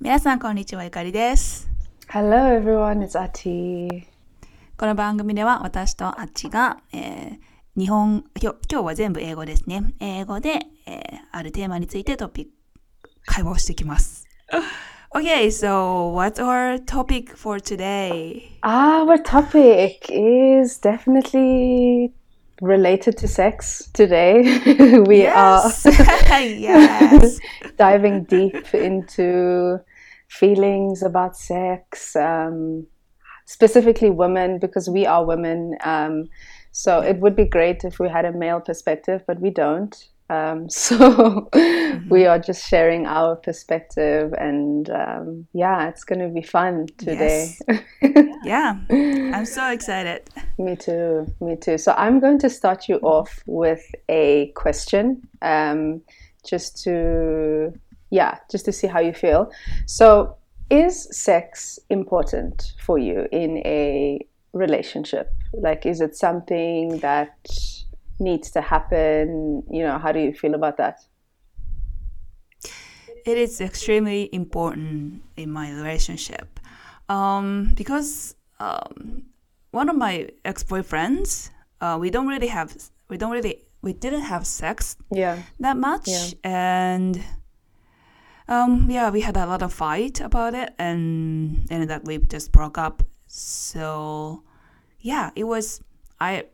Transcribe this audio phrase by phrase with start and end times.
[0.00, 1.68] 皆さんこんにちはゆかりです
[2.08, 4.04] Hello everyone, it's Ati.
[4.76, 7.38] この番組では私とあっちが、えー
[7.76, 11.00] 日本今日今日は全部英語ですね英語で、えー
[11.30, 12.44] あるテーマについてトピッ
[13.02, 14.26] ク会話をしていきます
[15.14, 18.58] Okay, so what's our topic for today?
[18.62, 22.12] Our topic is definitely
[22.60, 24.42] related to sex today.
[25.06, 25.84] we Yes.
[25.86, 27.38] yes.
[27.64, 29.80] are diving deep into
[30.28, 32.86] feelings about sex, um,
[33.46, 35.76] specifically women, because we are women.
[35.82, 36.28] Um,
[36.72, 39.96] so it would be great if we had a male perspective, but we don't.
[40.30, 41.48] Um, so
[42.10, 47.54] we are just sharing our perspective, and um, yeah, it's going to be fun today.
[48.44, 48.78] Yeah.
[48.88, 50.30] I'm so excited.
[50.58, 51.26] Me too.
[51.40, 51.76] Me too.
[51.76, 56.00] So I'm going to start you off with a question, um,
[56.46, 57.72] just to
[58.10, 59.50] yeah, just to see how you feel.
[59.86, 60.36] So,
[60.70, 65.32] is sex important for you in a relationship?
[65.52, 67.36] Like, is it something that
[68.18, 69.62] needs to happen?
[69.70, 71.00] You know, how do you feel about that?
[73.24, 76.60] It is extremely important in my relationship
[77.08, 79.24] um, because um,
[79.70, 82.74] one of my ex-boyfriends, uh, we don't really have,
[83.08, 85.42] we don't really, we didn't have sex Yeah.
[85.60, 86.26] that much, Yeah.
[86.44, 87.22] and
[88.48, 92.50] um, yeah, we had a lot of fight about it, and and that we just
[92.50, 93.02] broke up.
[93.26, 94.42] So
[95.00, 95.82] yeah, it was
[96.18, 96.46] I,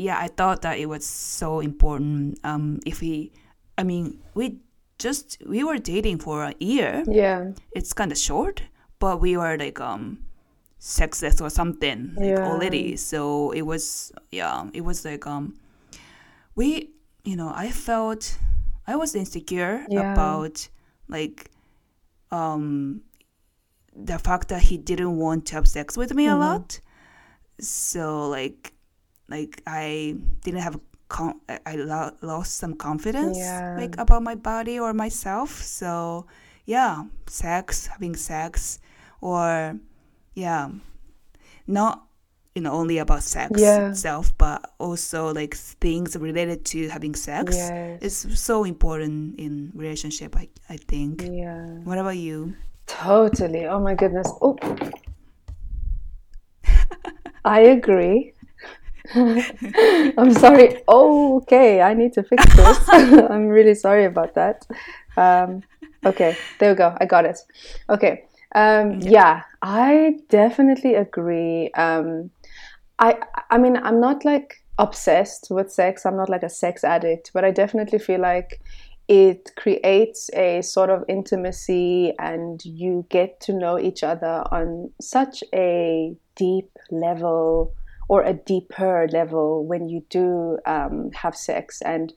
[0.00, 2.38] yeah, I thought that it was so important.
[2.44, 3.32] Um, if we,
[3.78, 4.58] I mean, we
[4.98, 7.04] just we were dating for a year.
[7.06, 7.52] Yeah.
[7.74, 8.62] It's kind of short,
[8.98, 10.24] but we were like um
[10.78, 12.44] sexless or something like Yeah.
[12.44, 12.96] already.
[12.96, 15.54] So it was yeah, it was like um
[16.54, 16.90] we
[17.24, 18.38] you know I felt
[18.86, 20.12] I was insecure Yeah.
[20.12, 20.68] about
[21.08, 21.50] like
[22.30, 23.02] um
[23.96, 26.40] the fact that he didn't want to have sex with me a Mm-hmm.
[26.40, 26.80] lot.
[27.60, 28.74] So like
[29.30, 30.78] like I didn't have
[31.08, 33.76] con- I- lo- lost some confidence Yeah.
[33.78, 35.50] like about my body or myself.
[35.62, 36.26] So
[36.66, 38.78] yeah, sex, having sex
[39.20, 39.76] or
[40.34, 40.70] yeah,
[41.66, 42.06] not
[42.54, 43.90] you know only about sex Yeah.
[43.90, 48.02] itself, but also like things related to having sex Yes.
[48.02, 50.36] is so important in relationship.
[50.36, 51.22] I I think.
[51.22, 51.78] Yeah.
[51.84, 52.54] What about you?
[52.86, 53.66] Totally.
[53.66, 54.26] Oh my goodness.
[54.42, 54.58] Oh.
[57.44, 58.34] I agree.
[59.14, 60.82] I'm sorry.
[60.86, 61.80] Oh, okay.
[61.80, 62.88] I need to fix this.
[62.88, 64.66] I'm really sorry about that.
[65.16, 65.62] Um,
[66.04, 66.96] okay, there we go.
[67.00, 67.38] I got it.
[67.88, 68.24] Okay.
[68.54, 71.70] Um, yeah, I definitely agree.
[71.72, 72.30] Um,
[72.98, 73.18] I
[73.50, 76.06] I mean, I'm not like obsessed with sex.
[76.06, 78.60] I'm not like a sex addict, but I definitely feel like
[79.08, 85.42] it creates a sort of intimacy and you get to know each other on such
[85.52, 87.74] a deep level
[88.10, 91.80] or a deeper level when you do um, have sex.
[91.80, 92.12] And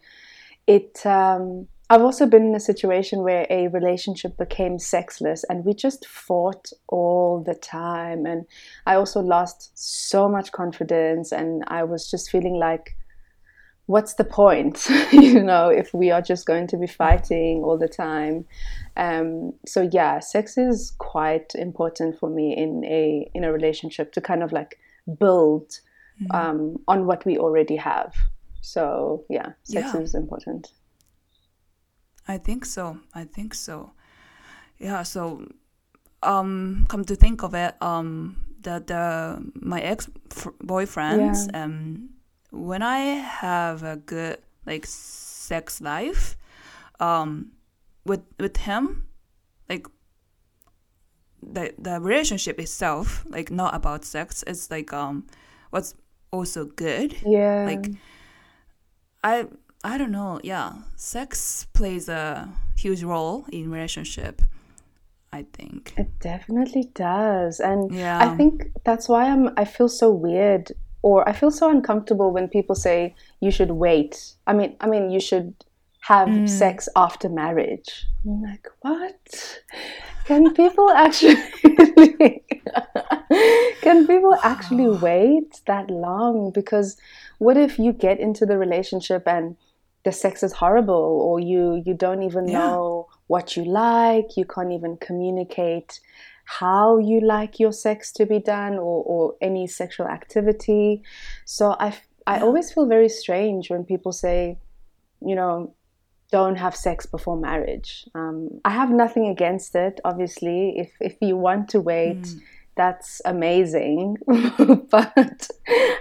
[0.65, 5.73] it um, i've also been in a situation where a relationship became sexless and we
[5.73, 8.25] just fought all the time.
[8.25, 8.45] And
[8.87, 12.95] i also lost so much confidence and i was just feeling like
[13.85, 14.87] what's the point?
[15.11, 18.45] You know if we are just going to be fighting all the time.
[18.97, 24.21] Um, so yeah sex is quite important for me in a in a relationship to
[24.21, 24.79] kind of like
[25.19, 25.79] build
[26.31, 28.13] um, on what we already have
[28.61, 30.01] so yeah sex Yeah.
[30.01, 30.71] is important
[32.27, 32.99] I think so.
[33.13, 33.91] I think so.
[34.79, 35.03] Yeah.
[35.03, 35.45] So,
[36.21, 40.09] um, come to think of it, um, the the my ex
[40.63, 42.09] boyfriends, um,
[42.51, 46.37] when I have a good like sex life,
[46.99, 47.51] um,
[48.05, 49.05] with with him,
[49.69, 49.87] like
[51.51, 55.25] the the relationship itself, like not about sex, it's like um,
[55.69, 55.95] what's
[56.31, 57.91] also good yeah like
[59.23, 59.45] i
[59.83, 64.41] i don't know yeah sex plays a huge role in relationship
[65.31, 67.59] i think It definitely does.
[67.59, 68.19] And Yeah.
[68.19, 72.47] I think that's why I'm I feel so weird or I feel so uncomfortable when
[72.47, 74.35] people say you should wait.
[74.49, 75.53] I mean I mean you should
[76.01, 77.89] have sex after marriage.
[78.25, 79.59] I'm like, what?
[80.25, 81.35] Can people actually
[83.81, 84.99] Can people actually ah.
[85.01, 86.51] wait that long?
[86.51, 86.97] Because
[87.39, 89.55] what if you get into the relationship and
[90.03, 90.93] the sex is horrible
[91.27, 92.59] or you you don't even Yeah.
[92.59, 95.99] know what you like, you can't even communicate
[96.45, 101.01] how you like your sex to be done or, or any sexual activity.
[101.45, 101.97] So I,
[102.27, 104.57] I always feel very strange when people say,
[105.21, 105.73] you know,
[106.33, 108.09] don't have sex before marriage.
[108.15, 110.73] Um, I have nothing against it, obviously.
[110.79, 112.41] If if you want to wait, mm.
[112.75, 114.17] that's amazing.
[114.25, 115.47] but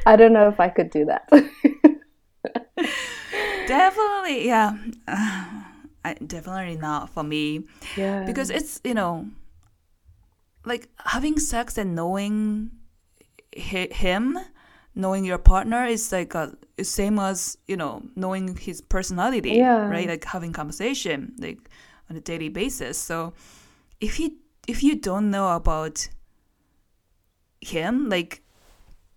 [0.07, 1.29] I don't know if I could do that.
[3.69, 4.73] definitely, yeah.
[5.07, 5.45] Uh,
[6.05, 7.65] I, definitely not for me.
[7.95, 8.25] Yeah.
[8.25, 9.29] Because it's you know,
[10.65, 12.71] like having sex and knowing
[13.53, 14.39] him
[14.95, 16.53] knowing your partner is like a
[16.83, 19.89] same as you know knowing his personality yeah.
[19.89, 20.09] right?
[20.09, 21.71] Like having conversation like
[22.11, 22.99] on a daily basis.
[22.99, 23.33] So
[24.01, 24.37] if you
[24.69, 26.09] if you don't know about
[27.61, 28.43] him like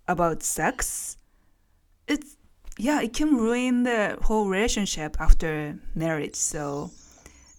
[0.08, 1.18] about sex
[2.08, 2.38] it's
[2.78, 6.36] yeah it can ruin the whole relationship after marriage.
[6.36, 6.92] So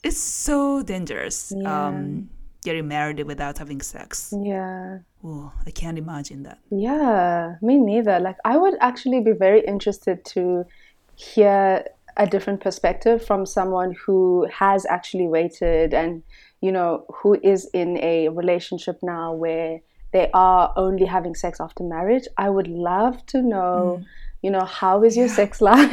[0.03, 1.89] it's so dangerous yeah.
[1.89, 2.31] um
[2.63, 4.33] getting married without having sex.
[4.37, 4.99] Yeah
[5.29, 6.59] Oh, I can't imagine that.
[6.71, 8.21] Yeah, me neither.
[8.21, 10.65] Like, I would actually be very interested to
[11.17, 11.85] hear
[12.17, 16.23] a different perspective from someone who has actually waited and,
[16.61, 19.81] you know, who is in a relationship now where
[20.13, 22.29] they are only having sex after marriage.
[22.39, 24.07] I would love to know, mm.
[24.43, 25.35] you know, how is your yeah.
[25.35, 25.93] sex life?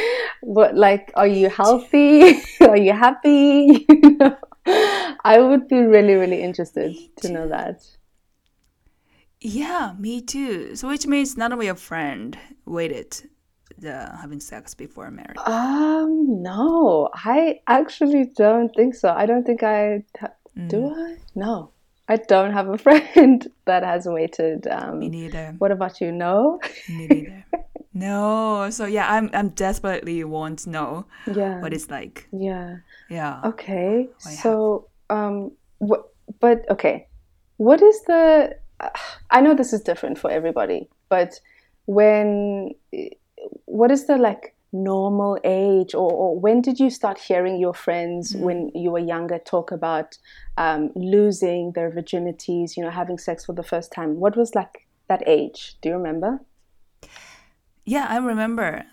[0.40, 2.40] what, like, are you healthy?
[2.62, 3.86] are you happy?
[3.88, 4.36] you know?
[5.24, 7.84] I would be really, really interested to know that.
[9.40, 10.76] Yeah, me too.
[10.76, 13.28] So which means none of your friend waited
[13.78, 15.36] the having sex before marriage.
[15.44, 19.10] Um, no, I actually don't think so.
[19.10, 20.04] I don't think I
[20.56, 20.68] mm.
[20.68, 20.86] do.
[20.86, 21.70] I no,
[22.08, 24.66] I don't have a friend that has waited.
[24.66, 25.54] Um, Me neither.
[25.58, 26.12] What about you?
[26.12, 26.60] No.
[26.88, 27.44] Me neither.
[27.94, 28.70] no.
[28.70, 31.06] So yeah, I'm I'm desperately want to know.
[31.26, 31.60] Yeah.
[31.60, 32.28] What it's like.
[32.32, 32.78] Yeah.
[33.10, 33.40] Yeah.
[33.44, 34.08] Okay.
[34.18, 36.08] So um, what?
[36.40, 37.06] But okay,
[37.56, 38.56] what is the
[39.30, 41.40] I know this is different for everybody, but
[41.86, 42.74] when
[43.64, 48.34] what is the like normal age or, or when did you start hearing your friends
[48.34, 48.40] mm.
[48.40, 50.18] when you were younger talk about
[50.58, 54.16] um, losing their virginities you know having sex for the first time?
[54.20, 55.76] What was like that age?
[55.80, 56.40] Do you remember?
[57.84, 58.84] Yeah i remember.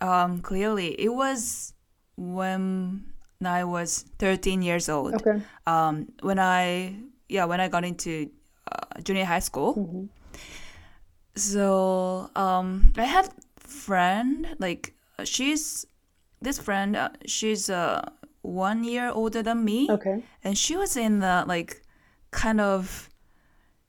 [0.00, 0.98] Um, clearly.
[1.00, 1.74] It was
[2.16, 3.04] when
[3.44, 5.14] i was 13 years old.
[5.14, 5.42] Okay.
[5.66, 6.96] um, when i
[7.28, 8.30] yeah when i got into
[8.70, 9.74] uh, junior high school.
[9.74, 10.04] Mm-hmm.
[11.34, 14.94] So um, I had friend like
[15.24, 15.86] she's
[16.40, 18.08] this friend uh, she's uh,
[18.42, 19.88] one year older than me.
[19.90, 20.22] Okay.
[20.42, 21.82] And she was in the like
[22.30, 23.08] kind of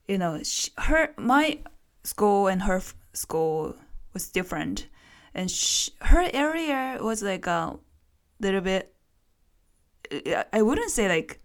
[0.07, 1.59] you know she, her my
[2.03, 3.75] school and her f- school
[4.13, 4.87] was different
[5.33, 7.77] and she, her area was like a
[8.39, 8.93] little bit
[10.53, 11.39] I wouldn't say like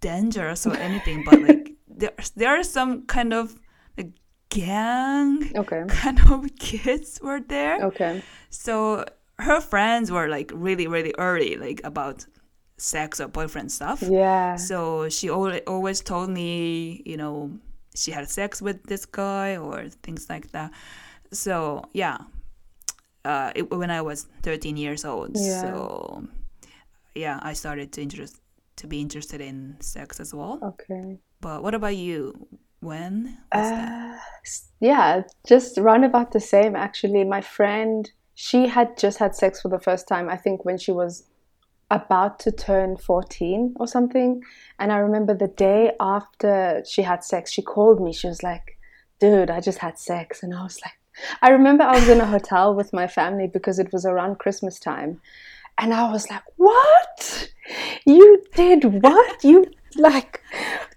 [0.00, 1.61] dangerous or anything but like
[1.96, 3.58] there there are some kind of
[3.96, 4.12] like
[4.50, 5.84] gang okay.
[5.88, 7.84] kind of kids were there.
[7.86, 8.22] Okay.
[8.50, 9.04] So
[9.38, 12.26] her friends were like really really early like about
[12.78, 14.02] sex or boyfriend stuff.
[14.02, 14.56] Yeah.
[14.56, 17.52] So she always told me, you know,
[17.94, 20.72] she had sex with this guy or things like that.
[21.30, 22.18] So yeah,
[23.24, 25.30] uh, it, when I was 13 years old.
[25.34, 25.60] Yeah.
[25.60, 26.26] So
[27.14, 28.40] yeah, I started to interest
[28.76, 30.58] to be interested in sex as well.
[30.62, 31.18] Okay.
[31.42, 32.48] But what about you?
[32.80, 33.36] When?
[33.50, 34.16] Uh,
[34.80, 36.74] yeah, just round about the same.
[36.74, 40.30] Actually, my friend, she had just had sex for the first time.
[40.30, 41.24] I think when she was
[41.90, 44.42] about to turn 14 or something.
[44.78, 48.12] And I remember the day after she had sex, she called me.
[48.12, 48.78] She was like,
[49.18, 50.42] dude, I just had sex.
[50.42, 50.94] And I was like,
[51.42, 54.78] I remember I was in a hotel with my family because it was around Christmas
[54.78, 55.20] time.
[55.76, 57.50] And I was like, what?
[58.06, 59.44] You did what?
[59.44, 60.42] You like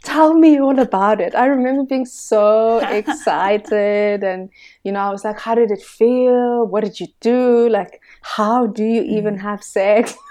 [0.04, 4.50] tell me all about it i remember being so excited and
[4.84, 8.68] you know i was like how did it feel what did you do like how
[8.68, 9.42] do you even mm.
[9.42, 10.16] have sex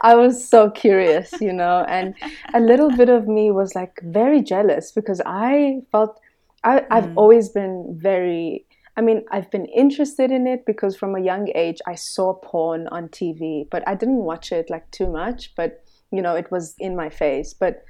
[0.00, 2.14] I was so curious, you know, and
[2.54, 6.20] a little bit of me was like very jealous because I felt
[6.64, 7.14] I, have mm.
[7.16, 11.78] always been very, I mean, I've been interested in it because from a young age
[11.86, 15.54] I saw porn on TV, but I didn't watch it like too much.
[15.56, 17.54] But you know, it was in my face.
[17.54, 17.84] But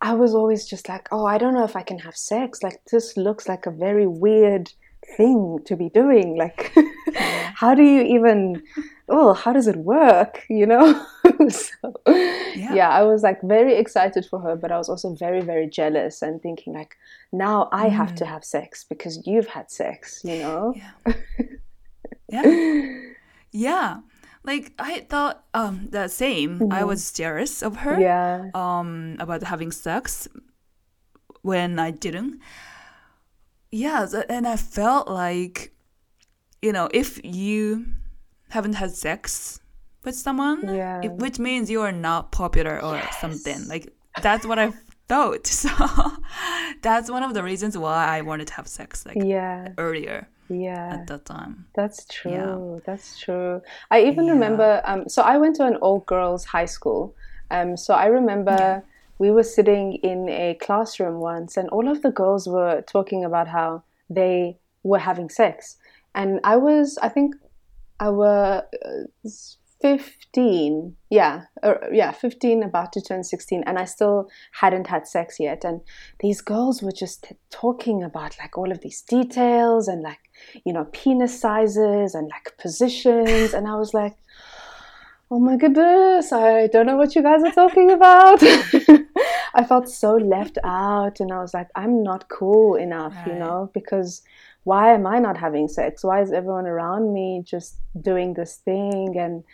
[0.00, 2.62] I was always just like, oh, I don't know if I can have sex.
[2.62, 4.72] Like, this looks like a very weird
[5.16, 6.36] thing to be doing.
[6.42, 6.74] Like,
[7.54, 8.62] how do you even,
[9.08, 10.44] oh, how does it work?
[10.48, 11.06] You know?
[11.48, 12.74] so, yeah.
[12.74, 12.88] yeah.
[12.88, 16.42] I was like very excited for her, but I was also very, very jealous and
[16.42, 16.96] thinking, like,
[17.32, 17.92] now I mm.
[17.92, 18.28] have to mm.
[18.28, 20.74] have sex because you've had sex, you know?
[20.74, 21.14] Yeah.
[22.28, 23.00] yeah.
[23.52, 23.96] yeah
[24.44, 26.58] like I thought um the same.
[26.58, 26.72] Mm-hmm.
[26.72, 27.98] I was jealous of her.
[28.00, 28.50] Yeah.
[28.54, 30.28] Um about having sex
[31.42, 32.40] when I didn't.
[33.70, 35.72] Yeah, and I felt like
[36.60, 37.86] you know, if you
[38.50, 39.60] haven't had sex
[40.04, 41.00] with someone, Yeah.
[41.02, 43.66] it- which means you are not popular or something.
[43.68, 44.72] Like that's what I
[45.62, 45.70] So
[46.82, 49.68] that's one of the reasons why I wanted to have sex like yeah.
[49.78, 50.28] earlier.
[50.48, 50.94] Yeah.
[50.94, 51.66] At that time.
[51.74, 52.32] That's true.
[52.32, 52.80] Yeah.
[52.86, 53.62] That's true.
[53.90, 54.32] I even yeah.
[54.32, 57.14] remember um, so I went to an all girls high school.
[57.50, 58.80] Um, so I remember yeah.
[59.18, 63.48] we were sitting in a classroom once and all of the girls were talking about
[63.48, 65.76] how they were having sex.
[66.14, 67.34] And I was I think
[68.00, 68.62] I uh,
[69.82, 75.38] 15 yeah or, yeah 15 about to turn 16 and i still hadn't had sex
[75.40, 75.64] yet.
[75.64, 75.80] And
[76.20, 80.20] these girls were just t- talking about like all of these details and like
[80.64, 83.52] you know penis sizes and like positions.
[83.52, 84.16] And i was like
[85.30, 88.40] oh my goodness i don't know what you guys are talking about.
[89.54, 91.20] I felt so left out.
[91.20, 94.22] And I was like, I'm not cool enough, you know, because
[94.64, 96.04] why am I not having sex?
[96.04, 99.16] Why is everyone around me just doing this thing?
[99.18, 99.44] And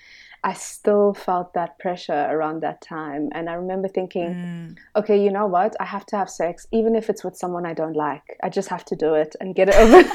[0.44, 3.28] I still felt that pressure around that time.
[3.32, 4.76] And I remember thinking, Mm.
[4.96, 5.74] okay, you know what?
[5.80, 8.36] I have to have sex, even if it's with someone I don't like.
[8.42, 10.02] I just have to do it and get it over.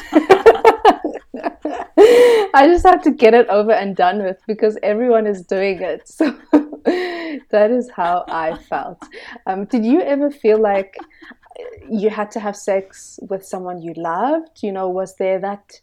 [2.55, 6.01] I just have to get it over and done with because everyone is doing it.
[6.09, 6.35] So
[7.51, 9.01] that is how I felt.
[9.45, 10.97] Um, did you ever feel like
[11.89, 14.61] you had to have sex with someone you loved?
[14.61, 15.79] You know, was there that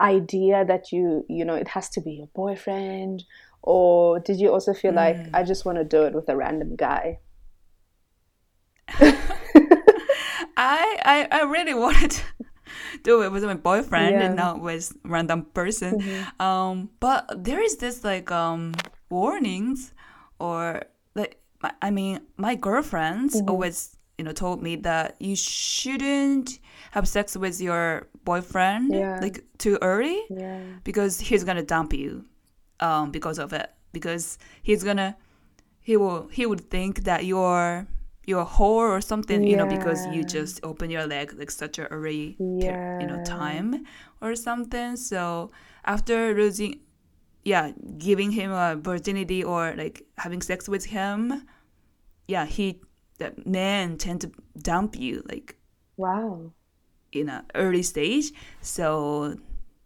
[0.00, 3.24] idea that you, you know, it has to be your boyfriend?
[3.62, 6.76] Or did you also feel like, I just want to do it with a random
[6.76, 7.18] guy?
[10.58, 12.22] I, I I really wanted to
[13.02, 14.26] do it with my boyfriend Yeah.
[14.26, 16.00] and not with random person.
[16.40, 18.74] Um, but there is this like um
[19.10, 19.92] warnings
[20.38, 20.82] or
[21.14, 21.38] like
[21.82, 26.58] I mean my girlfriends always you know told me that you shouldn't
[26.92, 29.18] have sex with your boyfriend Yeah.
[29.20, 30.60] like too early Yeah.
[30.84, 32.24] because he's gonna dump you
[32.80, 33.68] um because of it.
[33.92, 35.16] Because he's gonna
[35.80, 37.86] he will he would think that you're
[38.26, 41.78] you're a whore or something you know because you just open your leg like such
[41.78, 42.36] a early
[43.00, 43.84] you know time
[44.20, 44.96] or something.
[44.96, 45.50] So
[45.84, 46.80] after losing
[47.52, 47.70] yeah
[48.08, 51.18] giving him a virginity or like having sex with him
[52.34, 52.66] yeah he
[53.20, 54.28] that men tend to
[54.70, 55.48] dump you like
[55.96, 56.52] Wow.
[57.12, 58.26] in an early stage
[58.60, 59.36] so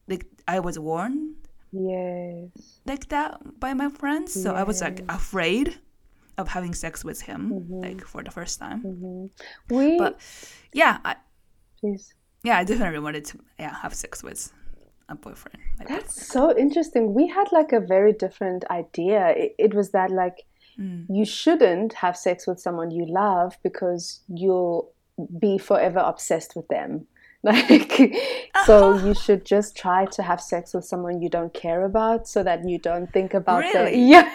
[0.08, 1.36] like i was warned
[1.72, 2.50] Yes.
[2.90, 4.34] like that by my friends.
[4.42, 5.78] So I was like afraid
[6.36, 7.80] of having sex with him, Mm-hmm.
[7.86, 8.82] like for the first time.
[9.70, 9.96] We.
[10.02, 10.18] But
[10.72, 11.14] yeah, I,
[11.80, 12.10] Jeez.
[12.42, 14.40] yeah, I definitely wanted to yeah have sex with
[15.10, 15.58] a boyfriend.
[15.88, 17.14] That's so interesting.
[17.14, 19.28] We had like a very different idea.
[19.36, 20.46] It, it was that like
[20.78, 21.04] Mm.
[21.10, 24.92] you shouldn't have sex with someone you love because you'll
[25.38, 27.06] be forever obsessed with them.
[27.42, 28.14] Like,
[28.66, 32.42] so you should just try to have sex with someone you don't care about, so
[32.42, 33.86] that you don't think about them.
[33.86, 34.04] Really?
[34.14, 34.30] Yeah.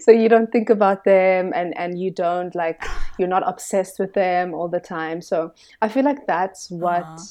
[0.00, 2.84] so you don't think about them, and and you don't like
[3.18, 5.22] you're not obsessed with them all the time.
[5.22, 7.24] So I feel like that's what Uh-huh.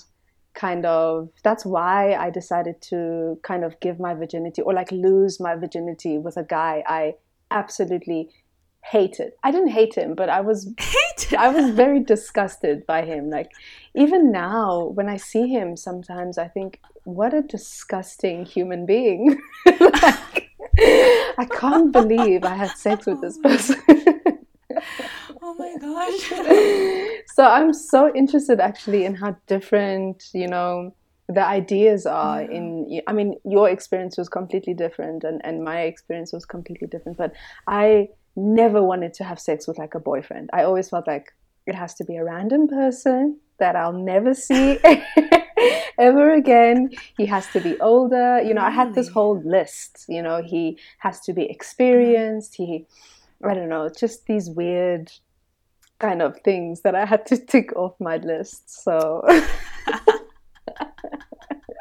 [0.53, 5.39] Kind of that's why I decided to kind of give my virginity or like lose
[5.39, 7.15] my virginity with a guy I
[7.51, 8.29] absolutely
[8.83, 9.31] hated.
[9.43, 11.33] I didn't hate him, but I was Hate.
[11.37, 13.29] I was very disgusted by him.
[13.29, 13.51] Like
[13.95, 19.39] even now when I see him sometimes I think what a disgusting human being.
[19.65, 23.81] like, I can't believe I had sex with this oh person.
[25.43, 25.75] Oh my
[27.17, 27.25] gosh.
[27.35, 30.95] so I'm so interested actually in how different, you know,
[31.29, 36.33] the ideas are in I mean your experience was completely different and, and my experience
[36.33, 37.17] was completely different.
[37.17, 37.33] But
[37.67, 40.49] I never wanted to have sex with like a boyfriend.
[40.53, 41.33] I always felt like
[41.65, 44.79] it has to be a random person that I'll never see
[45.97, 46.89] ever again.
[47.17, 48.41] He has to be older.
[48.41, 50.05] You know, I had this whole list.
[50.09, 52.55] You know, he has to be experienced.
[52.55, 52.85] He,
[53.43, 55.11] I don't know, just these weird
[56.03, 58.83] kind of things that I had to tick off my list.
[58.83, 58.97] So,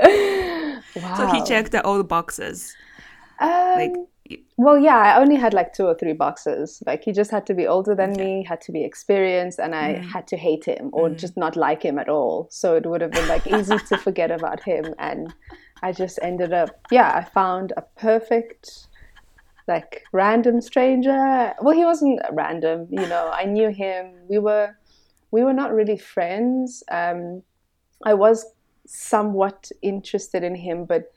[0.02, 1.14] wow.
[1.18, 2.74] So he checked all the boxes.
[3.40, 3.96] Um, Like,
[4.56, 6.82] well, yeah, I only had like two or three boxes.
[6.86, 9.86] Like he just had to be older than me, had to be experienced, and I
[10.14, 12.46] had to hate him or just not like him at all.
[12.50, 14.84] So it would have been like easy to forget about him.
[14.98, 15.34] And
[15.82, 18.86] I just ended up, yeah, I found a perfect,
[19.68, 21.52] like random stranger.
[21.60, 23.30] Well, he wasn't random, you know.
[23.32, 24.14] I knew him.
[24.28, 24.76] We were,
[25.30, 26.82] we were not really friends.
[26.90, 27.42] Um,
[28.04, 28.44] I was
[28.86, 31.12] somewhat interested in him, but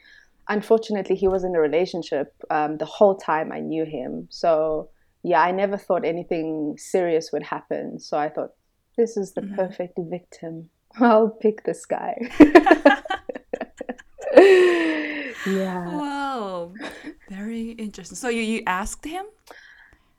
[0.50, 4.90] unfortunately he was in a relationship um, the whole time i knew him so
[5.24, 8.52] yeah i never thought anything serious would happen so i thought
[8.98, 12.16] this is the perfect victim i'll pick this guy
[15.46, 16.74] yeah wow.
[17.30, 18.16] Very interesting.
[18.16, 19.26] So you, you asked him?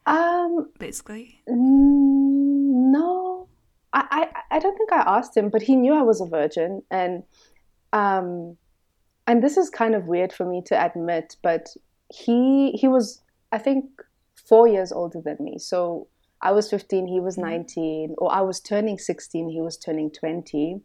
[0.07, 1.41] Um, basically.
[1.47, 3.49] No,
[3.93, 6.83] I, I I don't think I asked him, but he knew I was a virgin,
[6.91, 7.23] and
[7.93, 8.57] um,
[9.27, 11.69] and this is kind of weird for me to admit, but
[12.13, 13.85] he he was I think
[14.49, 16.09] four years older than me, so
[16.43, 20.81] I was 15, he was 19, or I was turning 16, he was turning 20.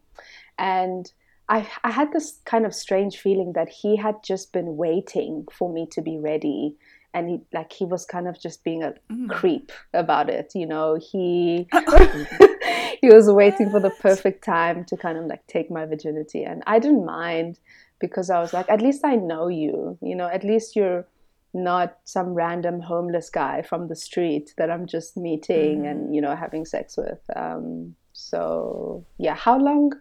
[0.58, 1.12] And
[1.50, 5.72] I, I had this kind of strange feeling that he had just been waiting for
[5.72, 6.78] me to be ready.
[7.14, 9.30] And he like he was kind of just being a mm.
[9.30, 10.96] creep about it, you know.
[10.96, 11.68] He
[13.02, 16.64] he was waiting for the perfect time to kind of like take my virginity, and
[16.68, 17.60] I didn't mind
[18.00, 20.28] because I was like, at least I know you, you know.
[20.28, 21.06] At least you're
[21.54, 25.92] not some random homeless guy from the street that I'm just meeting mm.
[25.92, 27.20] and you know having sex with.
[27.36, 29.92] Um, so yeah, how long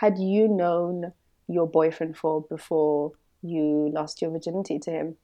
[0.00, 1.12] had you known
[1.48, 3.12] your boyfriend for before
[3.42, 5.16] you lost your virginity to him?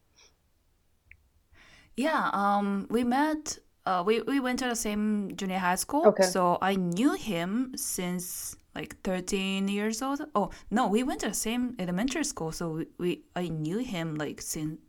[1.97, 3.59] Yeah, um, we met.
[3.87, 6.07] Uh, we we went to the same junior high school.
[6.09, 6.25] Okay.
[6.25, 10.23] So I knew him since like 13 years old.
[10.35, 12.51] Oh no, we went to the same elementary school.
[12.51, 14.81] So we, we I knew him like since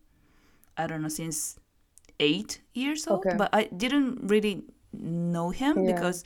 [0.78, 1.60] I don't know since
[2.20, 3.36] eight years old, okay.
[3.38, 4.64] but I didn't really
[4.94, 5.94] know him yeah.
[5.94, 6.24] because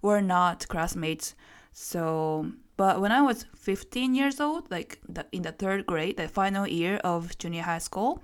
[0.00, 1.34] we're not classmates.
[1.72, 6.28] So, but when I was 15 years old, like the, in the third grade, the
[6.28, 8.22] final year of junior high school,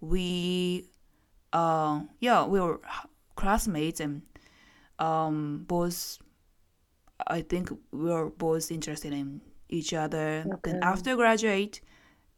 [0.00, 0.86] we,
[1.52, 2.80] uh, yeah, we were
[3.36, 4.22] classmates and
[4.98, 6.18] um, both.
[7.26, 10.44] I think we were both interested in each other.
[10.46, 10.72] Okay.
[10.72, 11.80] Then after graduate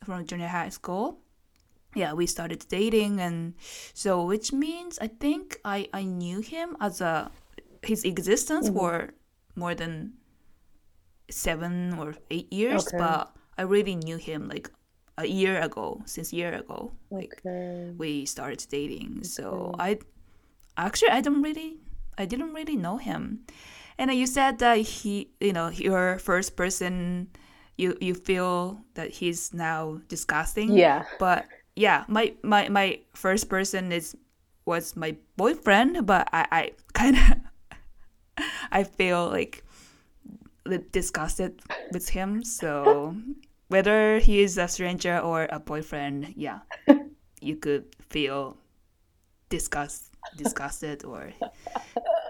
[0.04, 1.22] from junior high school,
[1.94, 3.54] yeah we started dating and
[3.92, 7.30] so which means i think i i knew him as a
[7.82, 8.78] his existence mm-hmm.
[8.78, 9.10] for
[9.56, 10.12] more than
[11.32, 12.98] seven or eight years okay.
[12.98, 14.70] but i really knew him like
[15.18, 17.92] a year ago since year ago like okay.
[17.96, 19.28] we started dating okay.
[19.28, 19.98] so i
[20.76, 21.76] actually i don't really
[22.18, 23.40] i didn't really know him
[23.98, 27.28] and you said that he you know your first person
[27.76, 31.44] you you feel that he's now disgusting yeah but
[31.76, 34.16] yeah, my my my first person is
[34.64, 39.64] was my boyfriend, but I I kind of I feel like
[40.92, 41.60] disgusted
[41.92, 42.44] with him.
[42.44, 43.16] So
[43.68, 46.60] whether he is a stranger or a boyfriend, yeah,
[47.40, 48.56] you could feel
[49.48, 51.32] disgust disgusted or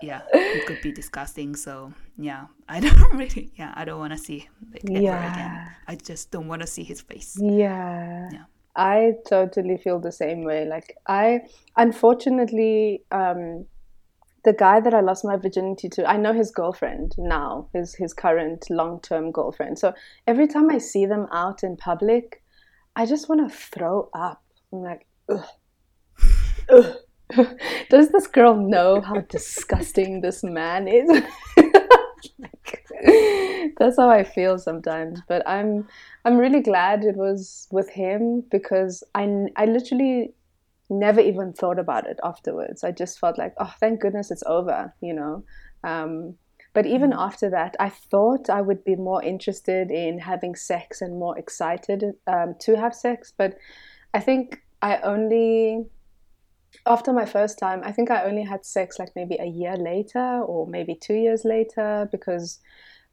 [0.02, 1.54] yeah, it could be disgusting.
[1.54, 5.70] So yeah, I don't really yeah I don't want to see like ever again.
[5.86, 7.36] I just don't want to see his face.
[7.40, 8.28] Yeah.
[8.32, 8.44] Yeah.
[8.74, 10.66] I totally feel the same way.
[10.66, 11.42] Like I,
[11.76, 13.66] unfortunately, um,
[14.44, 18.12] the guy that I lost my virginity to, I know his girlfriend now, his his
[18.12, 19.78] current long term girlfriend.
[19.78, 19.94] So
[20.26, 22.42] every time I see them out in public,
[22.96, 24.42] I just want to throw up.
[24.72, 25.44] I'm like, ugh,
[26.70, 26.96] ugh.
[27.88, 31.08] Does this girl know how disgusting this man is?
[32.38, 32.84] like,
[33.78, 35.20] that's how I feel sometimes.
[35.28, 35.88] But I'm
[36.24, 40.34] I'm really glad it was with him because I I literally
[40.92, 42.84] never even thought about it afterwards.
[42.84, 45.44] I just felt like, oh, thank goodness it's over, you know.
[45.84, 46.36] Um,
[46.74, 47.18] but even mm.
[47.18, 52.04] after that, I thought I would be more interested in having sex and more excited
[52.26, 53.32] um, to have sex.
[53.36, 53.58] But
[54.14, 55.84] I think I only,
[56.86, 60.40] after my first time, I think I only had sex like maybe a year later
[60.42, 62.58] or maybe two years later because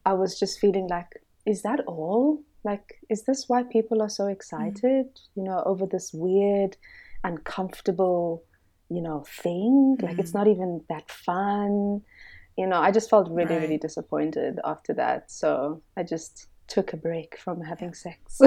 [0.05, 2.41] I was just feeling like, is that all?
[2.63, 4.31] Like, is this why people are so mm.
[4.31, 6.77] excited, you know, over this weird,
[7.23, 8.43] uncomfortable,
[8.89, 9.97] you know, thing?
[9.99, 10.03] Mm.
[10.03, 10.35] Like, it's mm.
[10.35, 12.01] not even that fun.
[12.57, 13.61] You know, I just felt really, right.
[13.61, 15.31] really disappointed after that.
[15.31, 18.39] So I just took a break from having sex.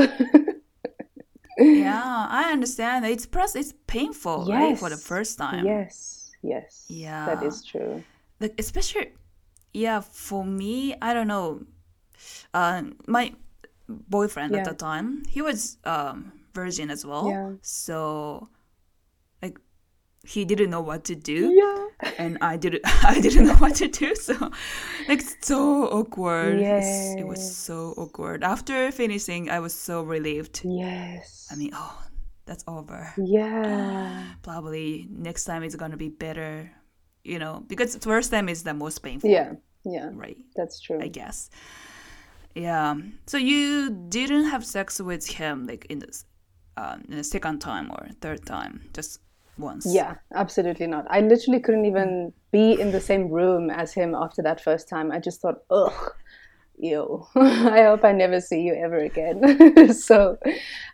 [1.58, 3.04] yeah, I understand.
[3.06, 4.60] It's plus it's painful, yes.
[4.60, 5.66] right, for the first time.
[5.66, 6.86] Yes, yes.
[6.88, 8.02] Yeah, that is true.
[8.40, 9.12] Like especially,
[9.72, 11.64] yeah, for me, I don't know.
[12.54, 13.32] Uh, my
[13.88, 14.60] boyfriend yeah.
[14.60, 17.28] at the time, he was um, virgin as well.
[17.28, 17.52] Yeah.
[17.62, 18.48] So
[20.24, 21.50] he didn't know what to do.
[21.52, 22.10] Yeah.
[22.18, 24.14] And I didn't I didn't know what to do.
[24.22, 24.50] So
[25.08, 26.60] like so awkward.
[26.60, 27.14] Yes.
[27.18, 28.44] It was so awkward.
[28.44, 30.62] After finishing I was so relieved.
[30.64, 31.48] Yes.
[31.50, 32.02] I mean, oh
[32.46, 33.12] that's over.
[33.16, 34.24] Yeah.
[34.42, 36.70] Probably next time it's gonna be better.
[37.24, 39.30] You know, because first time is the most painful.
[39.30, 39.54] Yeah.
[39.84, 40.10] Yeah.
[40.12, 40.38] Right.
[40.54, 41.00] That's true.
[41.00, 41.50] I guess.
[42.54, 42.94] Yeah.
[43.26, 46.26] So you didn't have sex with him like in this
[46.76, 49.20] um, in the second time or third time, just
[49.58, 49.86] once.
[49.88, 51.06] Yeah, absolutely not.
[51.10, 55.10] I literally couldn't even be in the same room as him after that first time.
[55.12, 56.12] I just thought, ugh,
[56.78, 57.26] ew.
[57.34, 59.92] I hope I never see you ever again.
[59.94, 60.38] so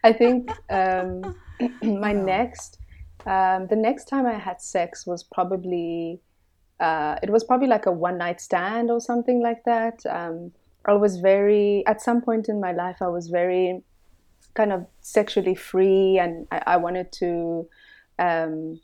[0.04, 1.36] I think um,
[1.82, 2.78] my next
[3.26, 6.20] Um, the next time I had sex was probably,
[6.80, 10.00] uh, it was probably like a one night stand or something like that.
[10.06, 10.52] Um,
[10.86, 13.82] I was very, at some point in my life, I was very
[14.54, 17.68] kind of sexually free and I, I wanted to
[18.18, 18.80] um,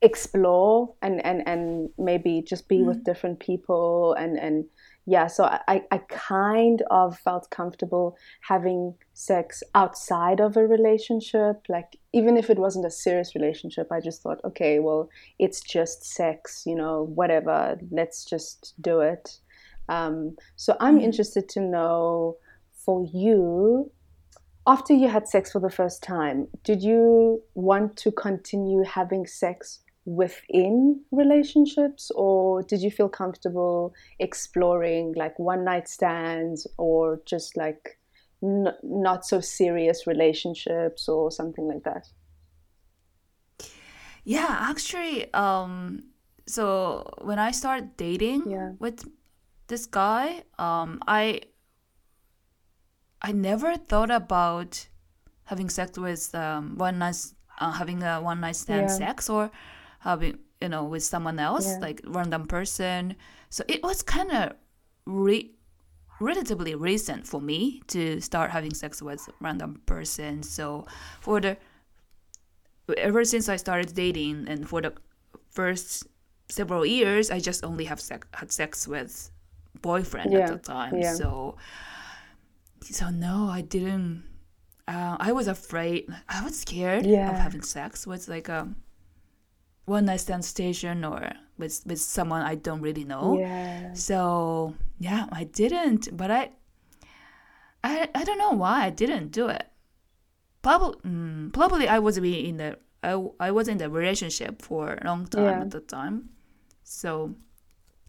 [0.00, 2.86] explore and, and, and maybe just be mm.
[2.86, 4.64] with different people and, and
[5.04, 11.56] yeah, so I, I kind of felt comfortable having sex outside of a relationship.
[11.68, 15.08] Like, even if it wasn't a serious relationship, I just thought, okay, well,
[15.40, 19.40] it's just sex, you know, whatever, let's just do it.
[19.88, 21.06] Um, so I'm mm-hmm.
[21.06, 22.36] interested to know
[22.72, 23.90] for you,
[24.66, 29.80] after you had sex for the first time, did you want to continue having sex
[30.04, 38.00] within relationships or did you feel comfortable exploring like one night stands or just like
[38.42, 42.08] n- not so serious relationships or something like that
[44.24, 46.02] yeah actually um
[46.48, 48.72] so when i started dating yeah.
[48.80, 49.08] with
[49.68, 51.40] this guy um i
[53.22, 54.86] i never thought about
[55.44, 57.16] having sex with um one night
[57.60, 58.96] uh, having a one night stand yeah.
[58.96, 59.50] sex or
[60.00, 61.78] having you know with someone else yeah.
[61.78, 63.16] like random person
[63.50, 64.52] so it was kind of
[65.06, 65.50] re-
[66.20, 70.86] relatively recent for me to start having sex with random person so
[71.20, 71.56] for the
[72.96, 74.92] ever since i started dating and for the
[75.50, 76.06] first
[76.48, 79.30] several years i just only have sex had sex with
[79.80, 80.40] boyfriend yeah.
[80.40, 81.56] at the time so
[82.92, 84.24] so no i didn't
[84.88, 88.68] uh, i was afraid i was scared of having sex with like a
[89.84, 93.38] one night stand station or with with someone I don't really know.
[93.38, 93.92] Yeah.
[93.94, 96.50] So yeah, I didn't, but I
[97.82, 99.66] I I don't know why I didn't do it.
[100.62, 104.94] Probably mm, probably I was being in the I, I was in the relationship for
[104.94, 105.60] a long time yeah.
[105.60, 106.30] at the time.
[106.84, 107.34] So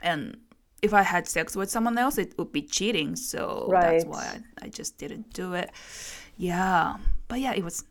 [0.02, 0.38] and
[0.84, 3.16] if I had sex with someone else, it would be cheating.
[3.16, 3.92] So right.
[3.92, 5.72] that's why I, I just didn't do it.
[6.38, 7.86] Yeah, but yeah, it was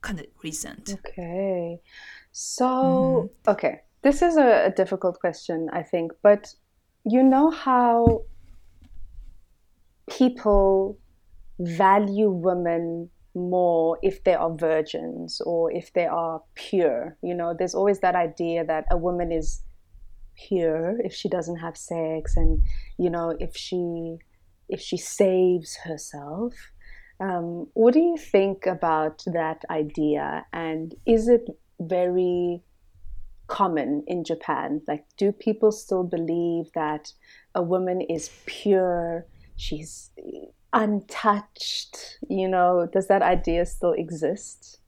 [0.00, 0.96] kind of recent.
[1.06, 1.80] Okay.
[2.32, 3.50] So, mm-hmm.
[3.50, 6.54] okay, this is a, a difficult question, I think, but
[7.04, 8.22] you know how
[10.10, 10.98] people
[11.58, 17.16] value women more if they are virgins or if they are pure.
[17.22, 19.62] You know, there's always that idea that a woman is
[20.48, 22.62] pure if she doesn't have sex and
[22.98, 24.16] you know if she
[24.68, 26.54] if she saves herself
[27.20, 31.46] um, what do you think about that idea and is it
[31.78, 32.62] very
[33.50, 34.80] common in Japan?
[34.88, 37.12] Like, do people still believe that
[37.54, 39.26] a woman is pure?
[39.56, 40.10] She's
[40.72, 42.18] untouched?
[42.28, 44.79] You know, does that idea still exist?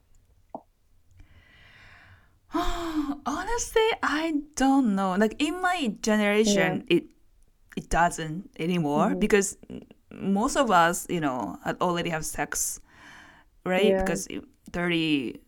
[3.27, 5.17] Honestly, I don't know.
[5.17, 6.97] Like in my generation, yeah.
[6.97, 7.05] it
[7.77, 9.19] it doesn't anymore mm-hmm.
[9.19, 9.57] because
[10.13, 12.81] most of us, you know, already have sex,
[13.65, 13.87] right?
[13.87, 14.03] Yeah.
[14.03, 14.29] Because
[14.73, 15.41] thirty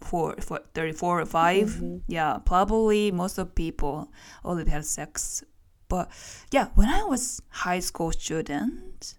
[0.00, 1.96] for, for 34 or 5 mm-hmm.
[2.08, 4.10] yeah probably most of people
[4.44, 5.44] already had sex
[5.88, 6.08] but
[6.50, 9.16] yeah when i was high school student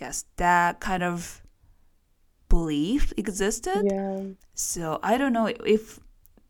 [0.00, 1.42] yes that kind of
[2.48, 4.20] belief existed yeah.
[4.54, 5.98] so i don't know if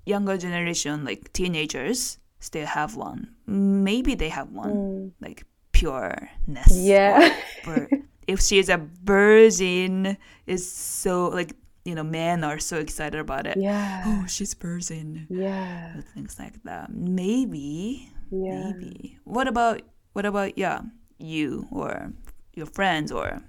[0.05, 3.35] younger generation like teenagers still have one.
[3.47, 5.13] Maybe they have one mm.
[5.21, 7.35] like pureness yeah.
[8.27, 13.57] if she's a virgin is so like you know men are so excited about it.
[13.57, 14.03] Yeah.
[14.07, 15.27] Oh she's virgin.
[15.31, 16.01] Yeah.
[16.15, 16.93] Things like that.
[16.93, 18.11] Maybe.
[18.31, 18.73] Yeah.
[18.73, 19.19] maybe.
[19.25, 20.83] What about what about yeah
[21.19, 22.13] you or
[22.55, 23.43] your friends or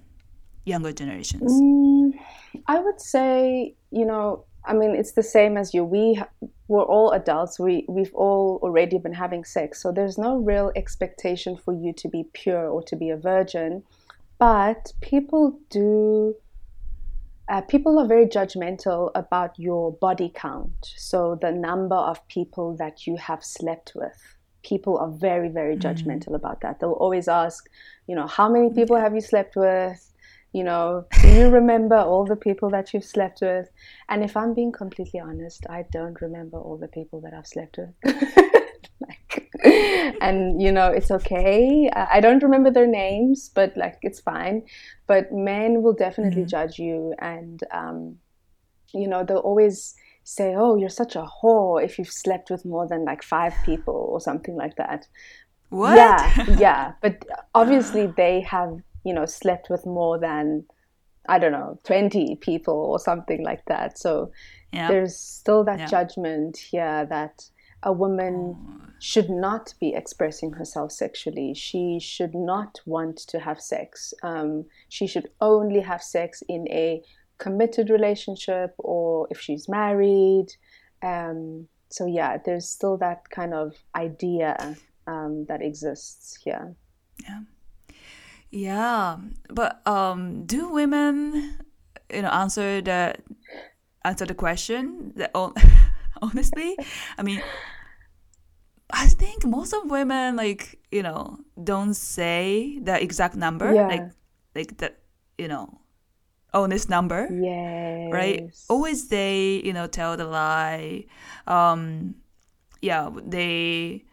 [0.66, 1.52] younger generations?
[1.52, 2.14] Mm,
[2.68, 6.22] i would say you know i mean it's the same as you we
[6.68, 11.56] we're all adults we we've all already been having sex so there's no real expectation
[11.58, 13.84] for you to be pure or to be a virgin
[14.40, 16.36] but people do
[17.50, 20.94] uh, people are very judgmental about your body count.
[20.96, 24.18] So, the number of people that you have slept with.
[24.64, 25.88] People are very, very mm-hmm.
[25.88, 26.36] judgmental mm.
[26.36, 26.80] about that.
[26.80, 27.70] They'll always ask,
[28.08, 30.13] you know, how many people have you slept with?
[30.54, 33.70] You know, do you remember all the people that you've slept with?
[34.08, 37.78] And if I'm being completely honest, I don't remember all the people that I've slept
[37.78, 37.94] with.
[39.02, 39.50] like,
[40.22, 44.64] and you know it's okay i don't remember their names but like it's fine
[45.08, 46.48] but men will definitely mm-hmm.
[46.48, 48.18] judge you and um,
[48.94, 52.88] you know they'll always say oh you're such a whore if you've slept with more
[52.88, 55.08] than like five people or something like that
[55.70, 60.66] what yeah yeah but obviously they have you know slept with more than
[61.30, 64.32] i don't know 20 people or something like that so
[64.74, 64.88] Yeah.
[64.88, 65.86] There's still that Yeah.
[65.86, 67.50] judgment here that
[67.84, 68.56] a woman
[69.00, 71.54] should not be expressing herself sexually.
[71.54, 74.14] She should not want to have sex.
[74.24, 77.04] Um, she should only have sex in a
[77.38, 80.48] committed relationship or if she's married.
[81.04, 86.74] Um, so, yeah, there's still that kind of idea um, that exists here.
[87.22, 87.42] Yeah,
[89.50, 91.58] but um, do women,
[92.14, 93.16] you know, answer the
[94.06, 95.14] answer the question?
[95.16, 95.32] That
[96.22, 96.78] honestly,
[97.18, 97.42] I mean,
[98.92, 103.88] I think most of women like you know don't say the exact number, Yeah.
[103.88, 104.08] like
[104.56, 104.94] like the
[105.38, 105.82] you know
[106.54, 108.14] honest number, Yes.
[108.14, 108.42] right?
[108.70, 111.06] Always they you know tell the lie.
[111.48, 112.16] Um,
[112.82, 114.06] yeah, they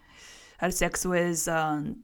[0.57, 1.97] had sex with um,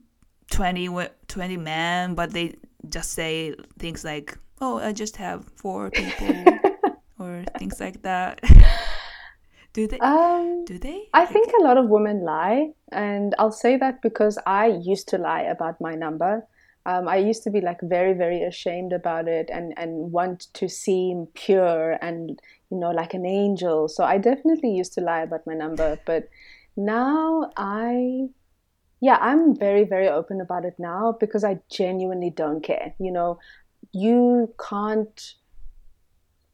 [0.51, 0.89] 20,
[1.27, 2.55] 20 men, but they
[2.89, 6.35] just say things like, "Oh, I just have four people,"
[7.19, 8.41] or things like that.
[9.73, 9.99] do they?
[9.99, 11.09] Um, do they?
[11.13, 15.17] I think a lot of women lie, and I'll say that because I used to
[15.17, 16.45] lie about my number.
[16.85, 20.69] Um, I used to be like very, very ashamed about it, and and want to
[20.69, 22.39] seem pure and
[22.71, 23.87] you know like an angel.
[23.89, 26.29] So I definitely used to lie about my number, but
[26.77, 28.29] now I,
[28.99, 32.95] yeah, I'm very, very open about it now because I genuinely don't care.
[32.99, 33.39] You know,
[33.91, 35.35] you can't.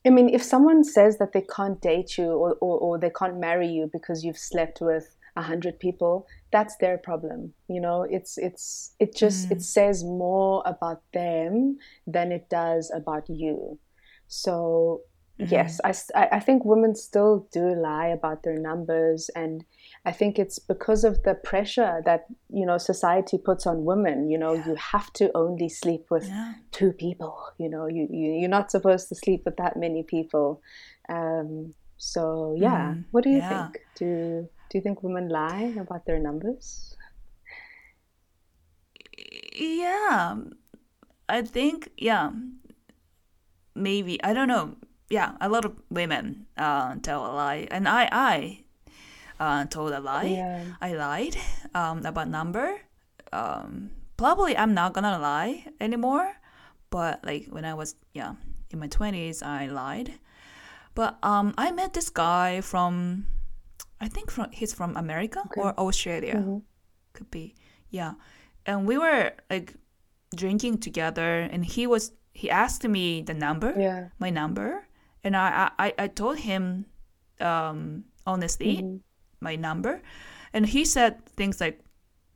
[0.05, 3.39] I mean, if someone says that they can't date you or, or, or they can't
[3.39, 7.53] marry you because you've slept with a hundred people, that's their problem.
[7.69, 9.63] You know, it's it's it just it mm.
[9.63, 13.79] says more about them than it does about you.
[14.27, 15.01] So
[15.37, 16.17] yes, mm-hmm.
[16.17, 19.63] I, I think women still do lie about their numbers, and
[20.05, 24.29] I think it's because of the pressure that you know society puts on women.
[24.29, 26.53] You know, you have to only sleep with Yeah.
[26.71, 27.37] two people.
[27.57, 30.61] You know, you, you you're not supposed to sleep with that many people.
[31.09, 33.69] Um, so yeah, Mm, what do you yeah.
[33.69, 33.79] think?
[33.95, 36.97] Do do you think women lie about their numbers?
[39.55, 40.35] Yeah,
[41.29, 42.31] I think yeah,
[43.75, 44.75] maybe I don't know.
[45.09, 48.62] Yeah, a lot of women uh, tell a lie, and I I
[49.39, 50.25] uh, told a lie.
[50.37, 50.63] Yeah.
[50.81, 51.35] I lied
[51.73, 52.79] um, about number.
[53.31, 56.31] Um, probably I'm not gonna lie anymore,
[56.89, 58.35] but like when I was yeah
[58.71, 60.13] in my twenties, I lied.
[60.95, 63.25] But um, I met this guy from,
[63.99, 66.57] I think from he's from America or Australia, Mm-hmm.
[67.13, 67.55] could be
[67.89, 68.13] yeah,
[68.65, 69.73] and we were like
[70.35, 74.09] drinking together, and he was he asked me the number, Yeah.
[74.19, 74.87] my number,
[75.23, 76.85] and I I, I told him
[77.41, 78.97] um, honestly Mm-hmm.
[79.43, 80.01] My number,
[80.53, 81.79] and he said things like,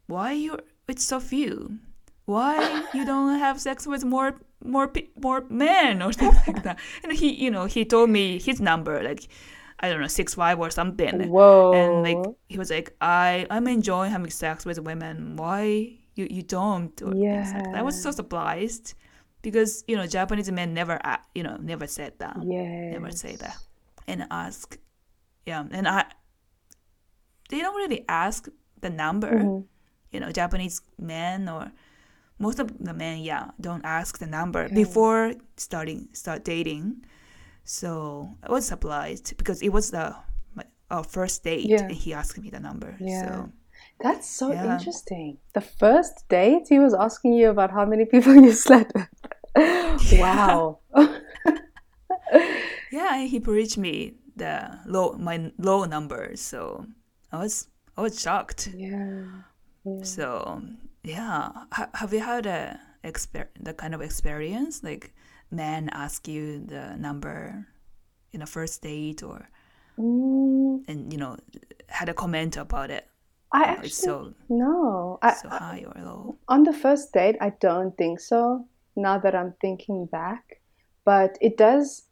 [0.07, 0.57] "Why you?
[0.87, 1.79] It's so few.
[2.25, 4.91] Why you don't have sex with more more
[5.21, 9.01] more men or things like that?" And he you know he told me his number
[9.03, 9.27] like.
[9.79, 11.29] I don't know six five or something.
[11.29, 11.71] Whoa.
[11.71, 12.17] And like
[12.49, 15.35] he was like, I I'm enjoying having sex with women.
[15.37, 16.99] Why you you don't?
[17.01, 17.13] Like.
[17.77, 18.95] I was so surprised
[19.43, 20.97] because you know Japanese men never
[21.35, 22.91] you know never said that Yes.
[22.97, 23.57] never say that
[24.07, 24.77] and ask
[25.45, 26.05] yeah and i
[27.49, 28.47] they don't really ask
[28.81, 29.62] the number Mm-hmm.
[30.13, 31.71] you know japanese men or
[32.39, 37.03] most of the men yeah don't ask the number before starting start dating
[37.63, 37.89] so
[38.45, 40.15] i was surprised because it was the
[40.55, 41.83] my, our first date Yeah.
[41.83, 43.21] and he asked me the number Yeah.
[43.23, 43.29] so
[44.05, 44.77] That's so Yeah.
[44.77, 45.38] interesting.
[45.57, 49.10] The first date, he was asking you about how many people you slept with.
[50.21, 50.79] wow.
[52.91, 56.86] yeah and he preached me the low my low number so
[57.31, 59.23] i was i was shocked yeah.
[60.03, 60.61] So
[61.03, 65.13] yeah, ha- have you had a exper- the kind of experience like
[65.49, 67.65] men ask you the number
[68.33, 69.47] in a first date or
[69.97, 71.37] Mm, and you know
[71.87, 73.07] had a comment about it?
[73.51, 75.17] I actually so no.
[75.21, 76.35] I, so high or low.
[76.47, 78.67] on the first date, I don't think so.
[78.95, 80.61] Now that I'm thinking back,
[81.05, 82.03] but it does.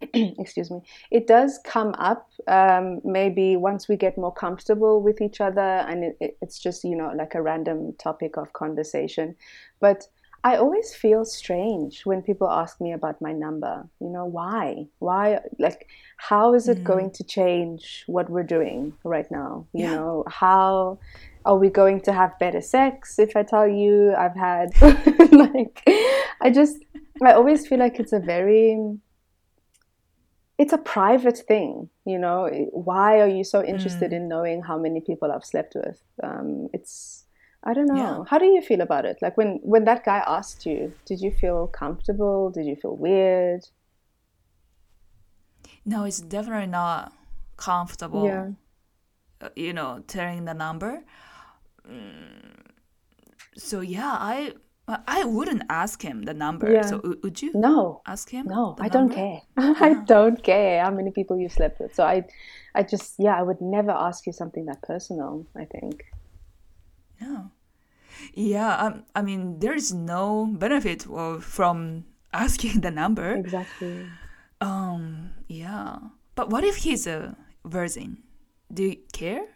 [0.14, 0.80] excuse me.
[1.10, 2.30] It does come up.
[2.46, 6.84] Um, maybe once we get more comfortable with each other, and it, it, it's just
[6.84, 9.36] you know like a random topic of conversation.
[9.80, 10.04] But
[10.42, 13.86] I always feel strange when people ask me about my number.
[14.00, 14.86] You know why?
[14.98, 15.40] Why?
[15.58, 15.86] Like,
[16.16, 19.66] how is it going to change what we're doing right now?
[19.74, 19.90] You Yeah.
[19.96, 20.98] know how
[21.44, 24.68] are we going to have better sex if I tell you I've had
[25.32, 25.82] like
[26.40, 26.76] I just
[27.22, 28.78] I always feel like it's a very
[30.60, 32.46] it's a private thing, you know.
[32.72, 35.98] Why are you so interested in knowing how many people I've slept with?
[36.22, 37.24] Um, it's
[37.64, 37.96] I don't know.
[37.96, 38.24] Yeah.
[38.28, 39.16] How do you feel about it?
[39.22, 42.50] Like when when that guy asked you, did you feel comfortable?
[42.50, 43.62] Did you feel weird?
[45.86, 47.12] no, it's definitely not
[47.56, 48.26] comfortable.
[48.26, 48.48] Yeah.
[49.40, 51.02] uh, you know, telling the number.
[51.90, 52.66] Mm,
[53.56, 54.52] so yeah, I
[55.06, 56.70] I wouldn't ask him the number.
[56.72, 56.82] Yeah.
[56.82, 58.46] So would you No, ask him?
[58.46, 59.14] no, I don't number?
[59.14, 59.40] care.
[59.56, 61.94] I don't care how many people you slept with.
[61.94, 62.24] So I,
[62.74, 65.46] I just yeah, I would never ask you something that personal.
[65.56, 66.04] I think.
[67.20, 67.42] Yeah.
[68.34, 73.34] Yeah, um, I mean, there is no benefit of, from asking the number.
[73.34, 74.06] Exactly.
[74.60, 75.98] Um, yeah.
[76.34, 78.22] But what if he's a virgin?
[78.72, 79.46] Do you care?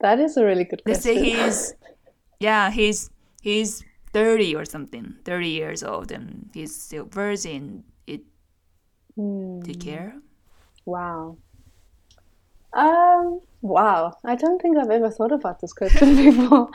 [0.00, 1.22] That is a really good Let's question.
[1.22, 1.74] say he's,
[2.40, 7.84] yeah, he's he's thirty or something, thirty years old, and he's still virgin.
[8.06, 8.22] It
[9.16, 10.14] do you care?
[10.84, 11.36] Wow.
[12.72, 14.14] Um, wow.
[14.24, 16.70] I don't think I've ever thought about this question before.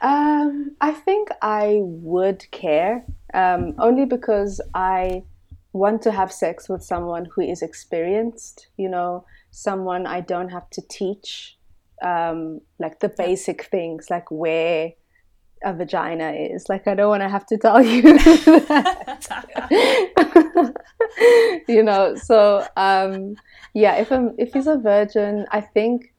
[0.00, 5.22] Um, I think I would care, um, only because I
[5.72, 10.68] want to have sex with someone who is experienced, you know, someone I don't have
[10.70, 11.56] to teach,
[12.02, 14.92] um, like the basic things, like where
[15.64, 16.68] a vagina is.
[16.68, 18.02] Like, I don't want to have to tell you
[21.68, 23.36] you know, so um,
[23.74, 26.12] yeah, if I'm if he's a virgin, I think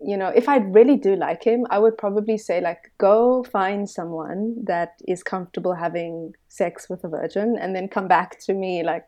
[0.00, 3.88] you know if I really do like him, I would probably say like go find
[3.88, 8.82] someone that is comfortable having sex with a virgin, and then come back to me
[8.82, 9.06] like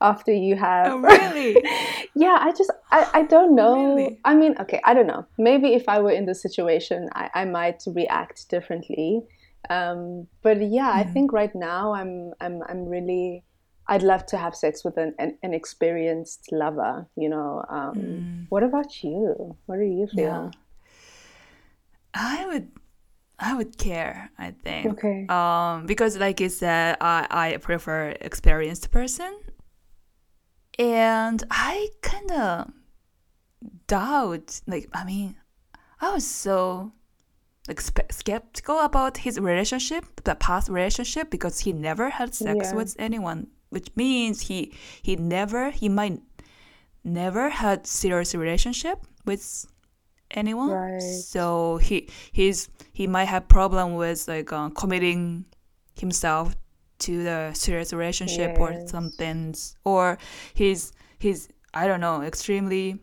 [0.00, 0.92] after you have.
[0.92, 1.62] Oh, really?
[2.14, 3.94] yeah, I just I, I don't know.
[3.94, 4.20] Really?
[4.24, 5.26] I mean, okay, I don't know.
[5.38, 9.22] Maybe if I were in the situation, I, I might react differently.
[9.68, 13.44] Um, but yeah, I think right now I'm I'm I'm really
[13.86, 17.64] I'd love to have sex with an, an, an experienced lover, you know.
[17.68, 19.56] Um, What about you?
[19.66, 20.24] What do you feel?
[20.24, 20.50] Yeah.
[22.14, 22.70] I would
[23.42, 24.86] I would care, I think.
[24.92, 25.26] Okay.
[25.28, 29.32] Um because like you said, I, I prefer experienced person.
[30.78, 32.72] And I kinda
[33.86, 35.36] doubt like I mean
[36.00, 36.92] I was so
[37.68, 42.76] like skeptical about his relationship, the past relationship, because he never had sex Yeah.
[42.76, 44.72] with anyone, which means he
[45.02, 46.20] he never he might
[47.04, 49.66] never had serious relationship with
[50.30, 50.70] anyone.
[50.70, 51.00] Right.
[51.00, 55.44] So he he's he might have problem with like uh, committing
[55.98, 56.56] himself
[57.00, 60.18] to the serious relationship or something, or
[60.54, 62.98] he's he's I don't know extremely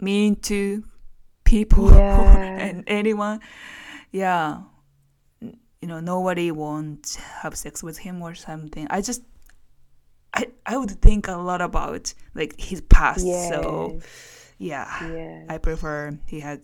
[0.00, 0.84] mean to
[1.44, 2.58] people Yeah.
[2.58, 3.40] and anyone.
[4.12, 4.62] Yeah,
[5.40, 8.86] you know nobody won't have sex with him or something.
[8.90, 9.22] I just.
[10.32, 13.98] I, I would think a lot about like his past, so
[14.60, 14.88] Yes.
[15.00, 16.60] yeah, I prefer he had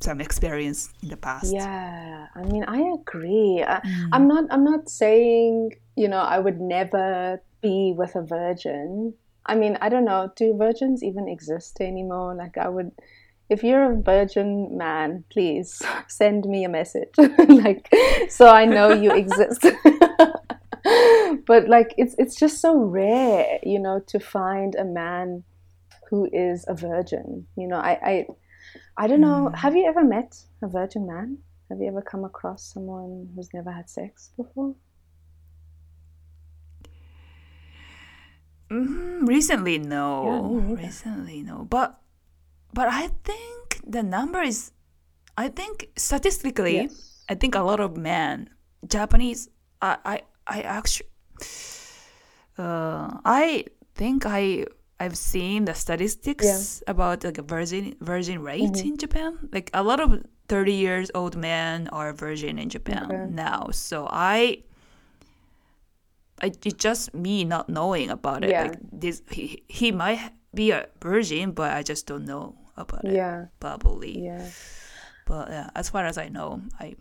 [0.00, 1.52] some experience in the past.
[1.52, 3.64] Yeah, I mean, I agree.
[3.66, 4.08] I, Mm.
[4.12, 4.44] I'm not.
[4.50, 9.14] I'm not saying you know I would never be with a virgin.
[9.46, 10.30] I mean, I don't know.
[10.36, 12.34] Do virgins even exist anymore?
[12.34, 12.90] Like, I would.
[13.48, 17.14] If you're a virgin man, please send me a message,
[17.48, 17.88] like,
[18.28, 19.62] so I know you exist.
[21.46, 25.44] but like, it's it's just so rare, you know, to find a man
[26.08, 27.46] who is a virgin.
[27.56, 28.26] You know, I I,
[28.96, 29.50] I don't know.
[29.54, 31.38] Have you ever met a virgin man?
[31.70, 34.74] Have you ever come across someone who's never had sex before?
[38.70, 40.62] Mm, recently, no.
[40.68, 41.64] Yeah, recently, no.
[41.68, 42.00] But
[42.72, 44.72] but I think the number is.
[45.36, 47.24] I think statistically, Yes.
[47.28, 48.50] I think a lot of men,
[48.86, 49.48] Japanese.
[49.80, 50.16] I I
[50.46, 51.08] I actually.
[52.58, 54.66] Uh, I think I
[55.00, 58.88] I've seen the statistics about like a virgin virgin rate Mm-hmm.
[58.88, 59.38] in Japan.
[59.52, 63.26] Like a lot of thirty years old men are virgin in Japan Okay.
[63.30, 63.68] now.
[63.72, 64.64] So I.
[66.40, 68.50] I, it's just me not knowing about it.
[68.50, 68.62] Yeah.
[68.62, 73.14] Like this, he he might be a virgin, but I just don't know about it.
[73.14, 74.22] Yeah, Probably.
[74.24, 74.46] yeah.
[75.26, 76.94] But yeah, as far as I know, I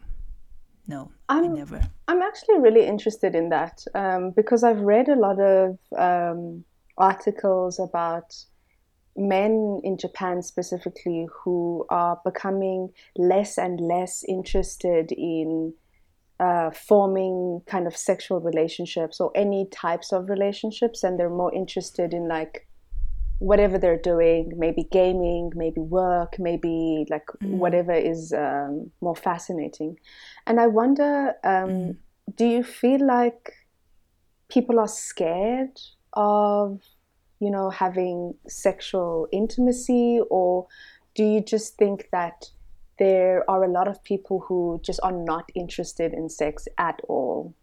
[0.88, 1.80] no, I I'm never.
[2.08, 6.64] I'm actually really interested in that um, because I've read a lot of um,
[6.98, 8.36] articles about
[9.16, 15.74] men in Japan specifically who are becoming less and less interested in
[16.40, 22.14] uh, forming kind of sexual relationships or any types of relationships, and they're more interested
[22.14, 22.68] in like
[23.40, 29.98] whatever they're doing, maybe gaming, maybe work, maybe like whatever is um, more fascinating.
[30.46, 31.98] And I wonder, um,
[32.36, 33.54] do you feel like
[34.50, 35.80] people are scared
[36.14, 36.82] of,
[37.40, 40.68] you know, having sexual intimacy, or
[41.16, 42.52] do you just think that
[43.00, 47.54] there are a lot of people who just are not interested in sex at all?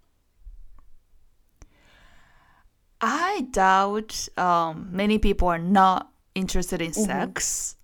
[3.00, 7.04] I doubt um, many people are not interested in Mhm.
[7.06, 7.76] sex.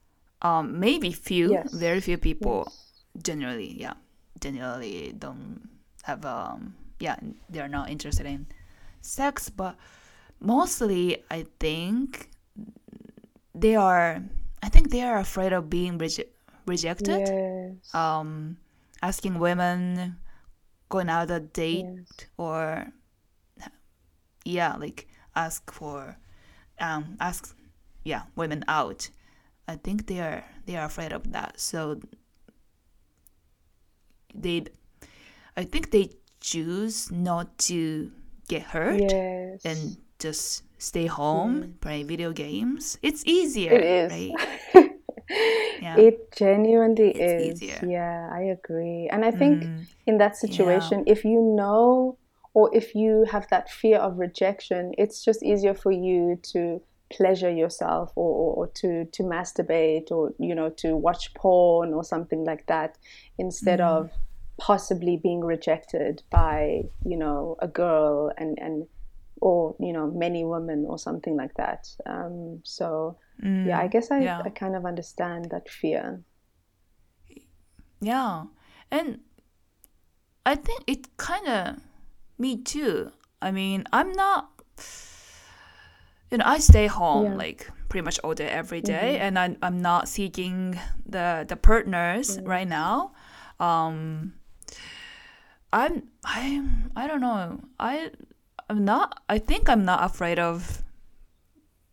[0.42, 1.72] Um, maybe few, Yes.
[1.72, 2.92] very few people Yes.
[3.22, 3.94] generally, yeah,
[4.40, 5.68] generally don't
[6.04, 7.16] have um, yeah,
[7.50, 8.46] they're not interested in
[9.02, 9.76] sex, but
[10.40, 12.30] mostly I think
[13.54, 14.22] they are.
[14.62, 16.28] I think they are afraid of being reje-
[16.66, 17.20] rejected.
[17.28, 17.94] Yes.
[17.94, 18.56] Um,
[19.02, 20.16] asking women
[20.88, 22.26] going out a date yes.
[22.36, 22.86] or
[24.44, 26.16] yeah like ask for
[26.80, 27.54] um ask
[28.02, 29.08] yeah women out
[29.68, 32.00] i think they are they are afraid of that so
[34.34, 34.64] they
[35.56, 36.10] i think they
[36.40, 38.10] choose not to
[38.48, 39.60] get hurt Yes.
[39.64, 44.12] and just stay home play video games it's easier It is.
[44.12, 44.34] right
[45.80, 47.62] yeah It genuinely It's is.
[47.62, 47.88] easier.
[47.88, 49.08] Yeah, I agree.
[49.12, 52.16] And I think Mm, in that situation, if you know
[52.54, 56.80] or if you have that fear of rejection, it's just easier for you to
[57.12, 62.04] pleasure yourself or, or, or to, to masturbate or, you know, to watch porn or
[62.04, 62.98] something like that
[63.38, 63.86] instead Mm.
[63.96, 64.10] of
[64.58, 68.86] possibly being rejected by, you know, a girl and, and
[69.40, 71.88] or, you know, many women or something like that.
[72.06, 74.42] Um, so, mm, yeah, I guess I, yeah.
[74.44, 76.22] I kind of understand that fear.
[78.00, 78.44] Yeah.
[78.90, 79.20] And
[80.44, 81.76] I think it kind of
[82.38, 83.12] me too.
[83.42, 84.50] I mean, I'm not
[86.30, 87.36] you know, I stay home Yeah.
[87.36, 92.38] like pretty much all day every day, and I I'm not seeking the the partners
[92.44, 93.12] right now.
[93.58, 94.34] Um
[95.72, 97.60] I'm I'm I don't know.
[97.78, 98.10] I
[98.70, 100.82] I'm not I think I'm not afraid of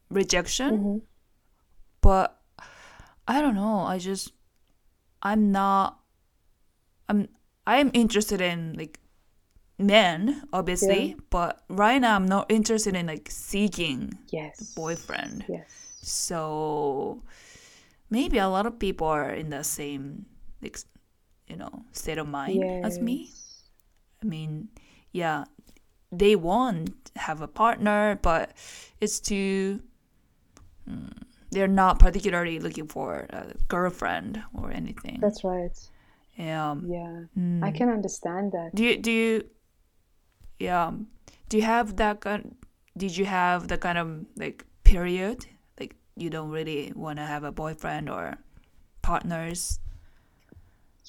[0.10, 1.02] rejection, Mhm.
[2.02, 2.40] but
[3.28, 3.80] I don't know.
[3.80, 4.32] I just
[5.24, 6.00] I'm not
[7.10, 7.28] I'm
[7.66, 9.00] I'm interested in like
[9.80, 11.16] men obviously, Yeah.
[11.30, 14.74] but right now I'm not interested in like seeking Yes.
[14.76, 15.46] boyfriend.
[15.50, 15.98] Yes.
[16.02, 17.24] So
[18.10, 20.26] maybe a lot of people are in the same
[20.62, 20.78] like
[21.50, 23.32] you know state of mind as me.
[24.22, 24.70] I mean,
[25.12, 25.46] yeah,
[26.12, 28.52] they want to have a partner, but
[29.02, 29.82] it's too.
[30.90, 31.12] mm,
[31.52, 35.20] they're not particularly looking for a girlfriend or anything.
[35.22, 35.78] That's right.
[36.40, 37.26] um, Yeah.
[37.38, 37.64] mm.
[37.64, 38.72] I can understand that.
[38.74, 39.44] Do you do you?
[40.60, 40.92] Yeah.
[41.50, 42.56] Do you have that kind?
[42.98, 45.46] Did you have the kind of like period
[45.80, 48.38] like you don't really want to have a boyfriend or
[49.02, 49.80] partners?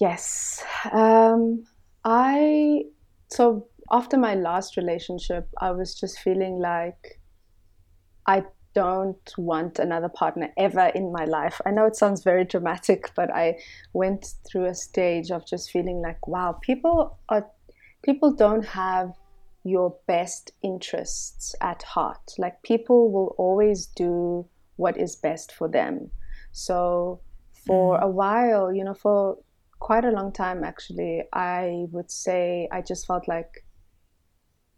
[0.01, 0.63] Yes.
[0.93, 1.65] Um,
[2.05, 2.85] I
[3.29, 7.21] so after my last relationship, I was just feeling like
[8.27, 11.61] I don't want another partner ever in my life.
[11.67, 13.59] I know it sounds very dramatic, but I
[13.93, 17.47] went through a stage of just feeling like, wow, people are
[18.03, 19.13] people don't have
[19.65, 22.33] your best interests at heart.
[22.39, 26.11] Like people will always do what is best for them.
[26.53, 27.21] So
[27.67, 28.03] for mm.
[28.03, 29.39] a while, you know, for
[29.81, 33.65] quite a long time actually, I would say I just felt like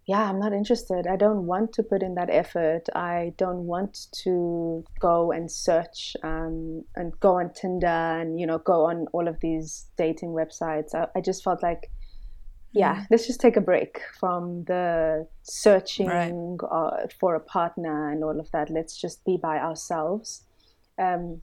[0.06, 1.06] yeah, I'm not interested.
[1.06, 2.88] I don't want to put in that effort.
[2.94, 8.58] I don't want to go and search um, and go on Tinder and you know
[8.58, 10.94] go on all of these dating websites.
[10.94, 11.90] I, I just felt like,
[12.72, 16.32] yeah, let's just take a break from the searching Right.
[16.70, 18.70] uh, for a partner and all of that.
[18.70, 20.44] Let's just be by ourselves,
[20.98, 21.40] um,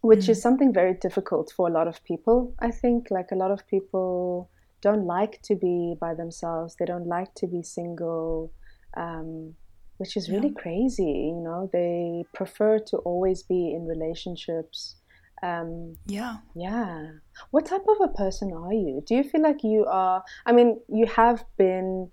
[0.00, 2.54] which is something very difficult for a lot of people.
[2.58, 4.50] I think like a lot of people
[4.80, 6.76] don't like to be by themselves.
[6.78, 8.52] They don't like to be single,
[8.96, 9.54] um,
[9.98, 11.32] which is really crazy.
[11.34, 14.96] You know, they prefer to always be in relationships.
[15.42, 16.38] Um, Yeah.
[16.54, 17.10] yeah.
[17.50, 19.02] What type of a person are you?
[19.06, 20.24] Do you feel like you are?
[20.46, 22.10] I mean, you have been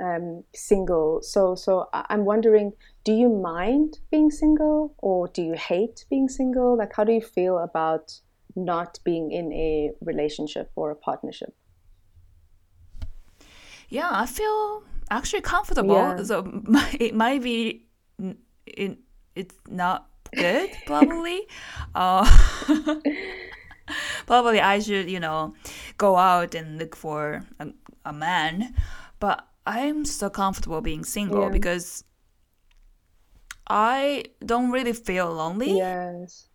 [0.00, 6.04] um, single, so so I'm wondering, do you mind being single, or do you hate
[6.08, 6.76] being single?
[6.76, 8.20] Like, how do you feel about
[8.54, 11.52] not being in a relationship or a partnership?
[13.88, 15.94] Yeah, I feel actually comfortable.
[15.94, 16.22] Yeah.
[16.22, 16.62] So
[17.00, 17.86] it might be
[18.66, 18.98] it,
[19.34, 21.46] it's not good probably.
[21.94, 22.24] uh,
[24.26, 25.54] probably I should you know
[25.96, 27.68] go out and look for a,
[28.04, 28.74] a man,
[29.20, 31.48] but I'm so comfortable being single Yeah.
[31.50, 32.04] because
[33.70, 36.48] I don't really feel lonely Yes.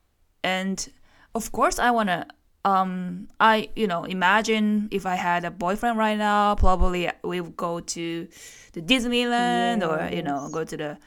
[0.44, 0.90] and
[1.36, 2.26] of course i want to
[2.66, 7.58] um i you know imagine if i had a boyfriend right now probably we would
[7.58, 8.28] go to
[8.72, 10.98] the disneyland or you know go to the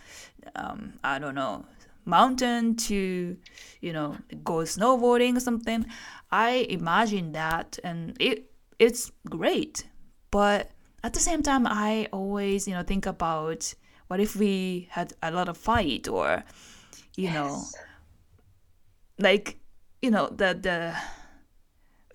[0.55, 1.65] um i don't know
[2.07, 3.37] mountain to
[3.81, 5.85] you know go snowboarding or something.
[6.31, 9.87] I imagine that and it it's great.
[10.31, 10.71] But
[11.05, 13.75] at the same time i always you know think about
[14.09, 16.43] what if we had a lot of fight or
[17.17, 17.63] you know
[19.19, 19.59] like
[20.03, 20.95] you know the the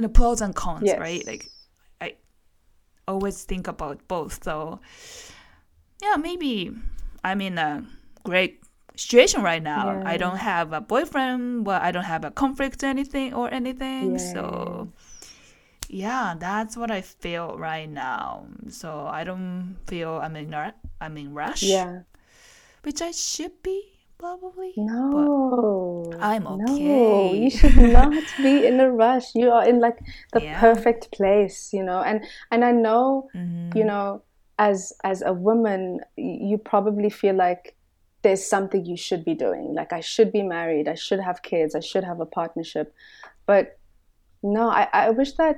[0.01, 0.99] the pros and cons Yes.
[0.99, 1.47] right like
[1.99, 2.15] i
[3.07, 4.79] always think about both so
[6.01, 6.71] yeah maybe
[7.23, 7.83] i'm in a
[8.23, 8.59] great
[8.95, 10.03] situation right now.
[10.05, 14.19] I don't have a boyfriend but i don't have a conflict or anything or anything
[14.19, 14.89] so
[15.89, 18.45] yeah that's what i feel right now.
[18.69, 21.63] So i don't feel i'm in i'm in rush.
[21.63, 22.01] Yeah.
[22.83, 23.90] which i should be
[24.21, 26.13] probably No.
[26.21, 26.63] I'm okay.
[26.63, 29.33] No, you should not be in a rush.
[29.35, 29.97] You are in like
[30.33, 30.59] the Yeah.
[30.59, 32.01] perfect place, you know.
[32.01, 33.75] And and I know, Mhm.
[33.75, 34.23] you know,
[34.57, 37.75] as as a woman, you probably feel like
[38.23, 39.73] there's something you should be doing.
[39.73, 42.93] Like I should be married, I should have kids, I should have a partnership.
[43.47, 43.79] But
[44.43, 45.57] no, I, I wish that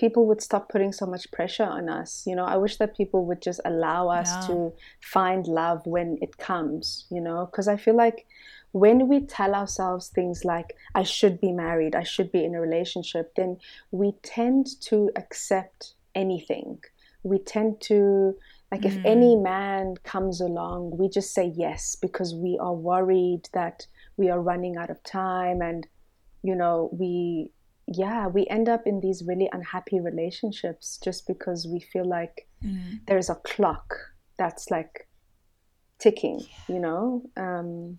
[0.00, 2.24] people would stop putting so much pressure on us.
[2.26, 4.46] You know, I wish that people would just allow us Yeah.
[4.48, 4.72] to
[5.16, 8.26] find love when it comes, you know, because I feel like
[8.72, 12.60] when we tell ourselves things like, I should be married, I should be in a
[12.60, 13.58] relationship, then
[13.90, 16.78] we tend to accept anything.
[17.22, 17.98] We tend to,
[18.72, 19.42] like, if any mm.
[19.42, 23.86] man comes along, we just say yes because we are worried that
[24.16, 25.86] we are running out of time and,
[26.42, 27.50] you know, we,
[27.92, 33.00] yeah, we end up in these really unhappy relationships just because we feel like Mhm.
[33.06, 33.94] there's a clock
[34.38, 35.08] that's like
[35.98, 37.22] ticking, you know?
[37.36, 37.98] Um,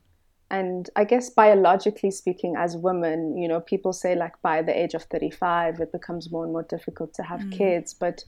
[0.49, 4.93] and I guess biologically speaking, as women, you know, people say like by the age
[4.93, 7.93] of 35, it becomes more and more difficult to have kids.
[7.93, 8.23] But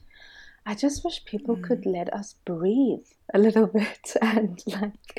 [0.66, 5.18] I just wish people could let us breathe a little bit and like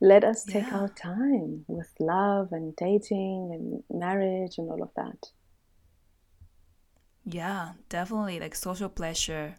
[0.00, 0.78] let us take Yeah.
[0.80, 5.30] our time with love and dating and marriage and all of that.
[7.24, 9.56] Yeah, definitely like social pleasure.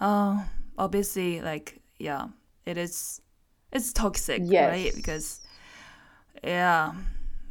[0.00, 0.44] Um,
[0.78, 2.28] obviously, like yeah,
[2.64, 3.20] it is.
[3.72, 4.68] It's toxic, Yes.
[4.70, 4.94] right?
[4.94, 5.40] Because
[6.42, 6.94] yeah,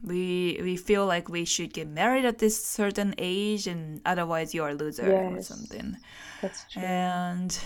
[0.03, 4.69] we we feel like we should get married at this certain age, and otherwise you're
[4.69, 5.97] a loser or something.
[6.41, 6.83] That's true.
[6.83, 7.57] And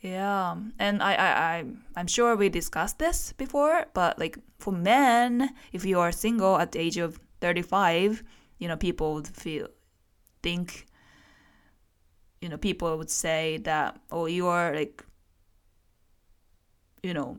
[0.00, 1.64] yeah, and I, I, I,
[1.96, 6.72] I'm sure we discussed this before, but like for men, if you are single at
[6.72, 8.22] the age of 35,
[8.58, 9.68] you know, people would feel,
[10.42, 10.86] think,
[12.40, 15.04] you know, people would say that, oh, you are like,
[17.02, 17.38] you know,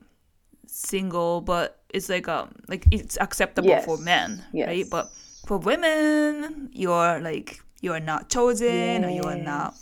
[0.67, 4.05] single, but it's like um, like it's acceptable for Yes.
[4.05, 4.89] men, right?
[4.89, 5.11] But
[5.45, 9.75] for women, you're like you are not chosen, or you are not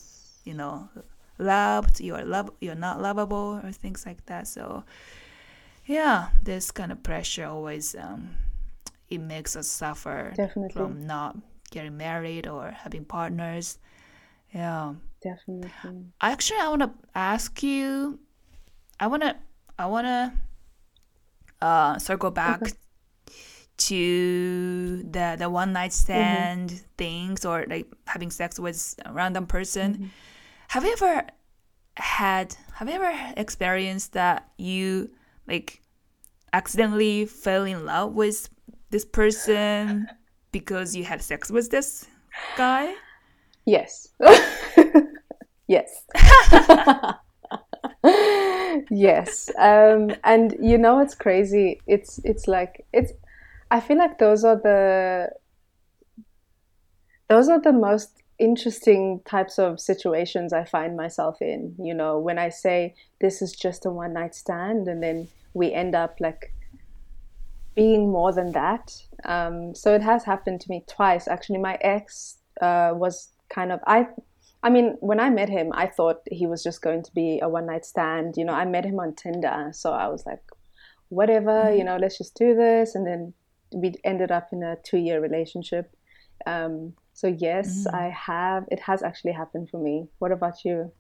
[0.46, 0.90] you know
[1.38, 4.84] loved you are love you're not lovable or things like that so
[5.86, 8.32] yeah this kind of pressure always um
[9.10, 10.74] it makes us suffer Definitely.
[10.74, 11.38] from not
[11.70, 13.80] getting married or having partners.
[14.54, 14.94] Yeah.
[15.22, 16.06] Definitely.
[16.22, 18.18] actually i want to ask you
[19.02, 19.36] i want to
[19.78, 20.32] i want to
[21.62, 22.62] uh circle back
[23.80, 30.12] to the the one night stand things or like having sex with a random person.
[30.68, 31.26] Have you ever
[31.96, 35.10] had have you ever experienced that you
[35.48, 35.82] like
[36.54, 38.50] accidentally fell in love with
[38.90, 40.08] this person
[40.52, 42.08] because you had sex with this
[42.58, 42.94] guy
[43.70, 44.10] Yes.
[45.68, 46.06] yes.
[48.90, 49.52] yes.
[49.60, 51.80] Um, and you know it's crazy.
[51.86, 53.14] It's it's like it's
[53.70, 55.30] I feel like those are the
[57.28, 61.76] those are the most interesting types of situations I find myself in.
[61.78, 65.72] You know, when I say this is just a one night stand and then we
[65.72, 66.54] end up like
[67.76, 68.94] being more than that.
[69.26, 71.28] Um, so it has happened to me twice.
[71.28, 74.08] Actually, my ex uh, was kind of I.
[74.62, 77.48] I mean, when I met him, I thought he was just going to be a
[77.48, 78.36] one night stand.
[78.36, 80.42] You know, I met him on Tinder, so I was like,
[81.08, 82.94] whatever, you know, let's just do this.
[82.94, 83.34] And then
[83.74, 85.96] we ended up in a two year relationship.
[86.46, 88.66] Um, so yes, I have.
[88.70, 90.08] It has actually happened for me.
[90.20, 90.92] What about you?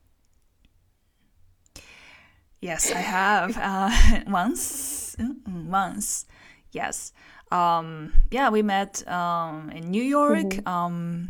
[2.61, 5.15] Yes, I have uh, once.
[5.20, 6.26] Mm, Once,
[6.72, 7.13] yes.
[7.51, 11.30] Um, yeah, we met um, in New York, um,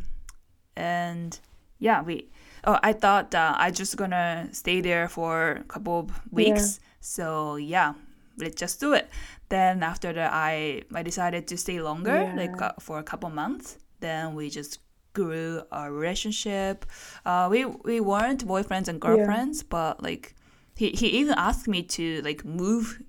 [0.76, 1.40] and
[1.80, 2.30] yeah, we.
[2.66, 6.80] Oh, I thought uh, I just gonna stay there for a couple of weeks.
[7.00, 7.94] So yeah,
[8.38, 9.10] let's just do it.
[9.48, 13.78] Then after that, I I decided to stay longer, like uh, for a couple months.
[14.02, 14.80] Then we just
[15.14, 16.86] grew our relationship.
[17.26, 20.36] Uh, we we weren't boyfriends and girlfriends, but like
[20.76, 23.02] he, he even asked me to like move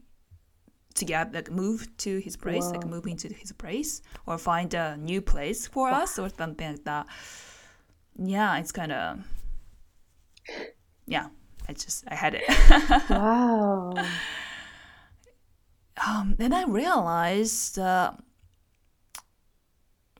[0.94, 5.20] together like move to his place like move into his place or find a new
[5.22, 7.06] place for us or something like that
[8.18, 9.18] yeah it's kind of
[11.06, 11.26] yeah
[11.68, 12.44] I just I had it.
[13.10, 13.94] wow.
[16.06, 18.12] Um, then I realized uh,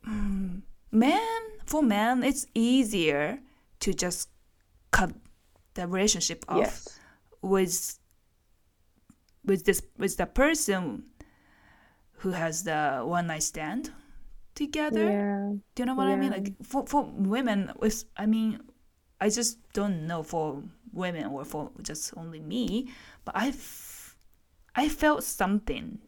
[0.06, 0.60] mm,
[0.92, 3.38] man for men it's easier
[3.80, 4.28] to just
[4.90, 5.12] cut
[5.74, 6.98] the relationship off Yes.
[7.40, 7.98] with
[9.44, 11.04] with this with the person
[12.20, 13.90] who has the one night stand
[14.54, 15.04] together.
[15.04, 15.52] Yeah.
[15.74, 16.30] Do you know what I mean?
[16.30, 18.60] Like for for women, with I mean,
[19.20, 20.62] I just don't know for
[20.92, 22.88] women or for just only me,
[23.24, 24.16] but I've
[24.74, 25.98] I felt something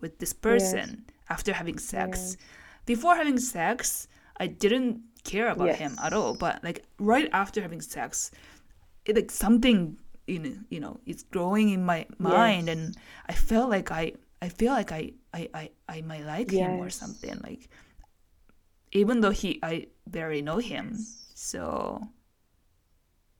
[0.00, 2.36] with this person after having sex.
[2.84, 6.34] Before having sex, I didn't care about him at all.
[6.34, 8.30] But like right after having sex,
[9.06, 9.96] it like something
[10.26, 12.76] you know you know it's growing in my mind, Yes.
[12.76, 12.96] and
[13.28, 16.90] I felt like I I feel like I I I, I might like him or
[16.90, 17.68] something like
[18.92, 20.96] even though he I barely know him.
[21.34, 22.08] So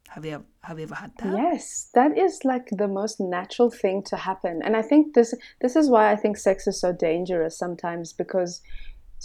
[0.08, 1.32] have you have you ever had that?
[1.34, 4.60] Yes, that is like the most natural thing to happen.
[4.62, 8.60] And I think this this is why I think sex is so dangerous sometimes because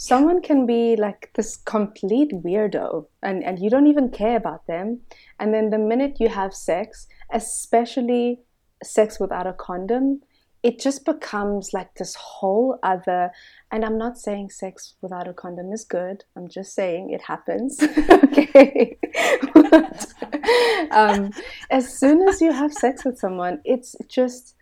[0.00, 5.00] someone can be like this complete weirdo and, and you don't even care about them.
[5.40, 8.38] And then the minute you have sex, especially
[8.80, 10.20] sex without a condom,
[10.62, 13.30] it just becomes like this whole other
[13.70, 16.24] and i'm not saying sex without a condom is good.
[16.36, 17.80] I'm just saying it happens.
[18.38, 18.98] Okay.
[19.52, 20.06] But,
[20.92, 21.30] um,
[21.70, 24.54] as soon as you have sex with someone it's just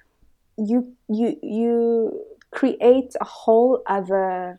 [0.56, 4.58] you you you create a whole other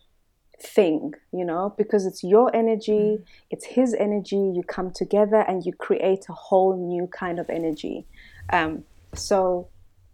[0.60, 3.20] thing you know because it's your energy
[3.52, 8.06] it's his energy you come together and you create a whole new kind of energy
[8.52, 8.84] um,
[9.14, 9.68] so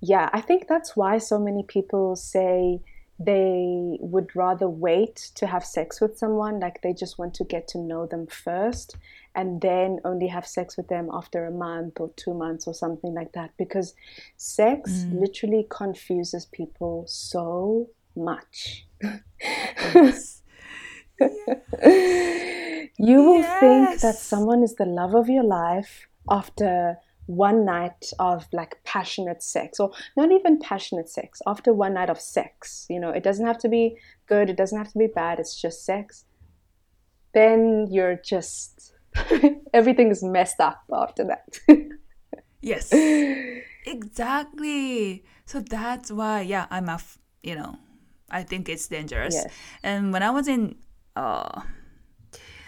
[0.06, 2.82] yeah, I think that's why so many people say
[3.20, 7.70] they would rather wait to have sex with someone, like they just want to get
[7.70, 8.98] to know them first
[9.34, 13.14] and then only have sex with them after a month or two months or something
[13.14, 13.52] like that.
[13.58, 13.94] Because
[14.36, 18.86] sex literally confuses people so much.
[22.97, 28.45] you will think that someone is the love of your life after one night of
[28.51, 33.10] like passionate sex or not even passionate sex after one night of sex you know
[33.10, 33.97] it doesn't have to be
[34.28, 36.26] good it doesn't have to be bad it's just sex
[37.34, 38.93] then you're just
[39.74, 41.45] everything is messed up after that
[42.64, 42.93] Yes.
[43.86, 45.26] exactly.
[45.45, 47.78] So that's why, yeah, I'm a, f- you know,
[48.34, 49.36] I think it's dangerous.
[49.36, 49.48] Yes.
[49.84, 50.76] And when I was in,
[51.16, 51.62] uh,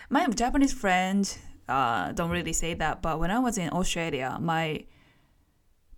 [0.09, 1.25] my Japanese friend,
[1.67, 4.85] uh, don't really say that, but when I was in Australia, my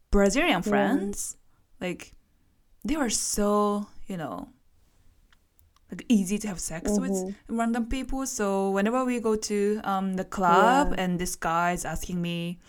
[0.09, 1.35] Brazilian friends,
[1.81, 2.13] like,
[2.87, 4.47] they were so, you know,
[5.91, 8.25] like easy to have sex with random people.
[8.25, 11.03] So whenever we go to um, the club Yeah.
[11.03, 12.59] and this guy is asking me,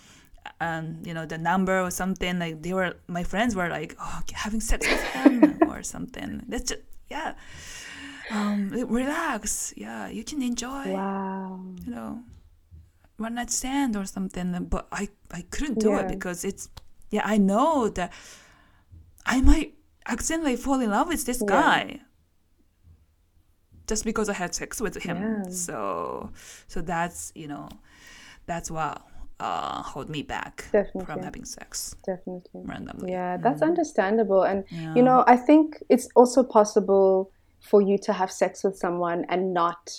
[0.60, 4.20] um, you know, the number or something, like they were, my friends were like, oh,
[4.32, 6.42] having sex with him or something.
[6.48, 7.34] That's just, yeah.
[8.30, 9.72] Um, relax.
[9.76, 12.22] Yeah, you can enjoy, wow you know,
[13.16, 14.66] one night stand or something.
[14.68, 16.68] But I, I couldn't do it because it's,
[17.10, 18.12] yeah, I know that
[19.24, 19.74] I might
[20.06, 21.46] accidentally fall in love with this Yeah.
[21.48, 22.00] guy
[23.86, 25.16] just because I had sex with him.
[25.44, 25.50] Yeah.
[25.50, 26.30] So,
[26.66, 27.68] so that's you know,
[28.46, 29.02] that's what
[29.40, 31.04] uh, hold me back Definitely.
[31.04, 33.12] from having sex definitely randomly.
[33.12, 34.42] Yeah, that's understandable.
[34.42, 34.94] And, Yeah.
[34.96, 37.30] you know, I think it's also possible
[37.60, 39.90] for you to have sex with someone and not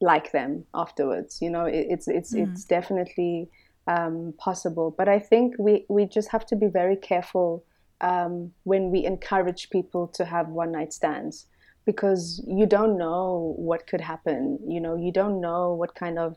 [0.00, 1.40] like them afterwards.
[1.40, 3.48] You know, it, it's, it's, it's definitely
[3.86, 4.94] um, possible.
[4.96, 7.64] But I think we, we just have to be very careful
[8.00, 11.46] um, when we encourage people to have one night stands
[11.84, 14.58] because you don't know what could happen.
[14.66, 16.36] You know, you don't know what kind of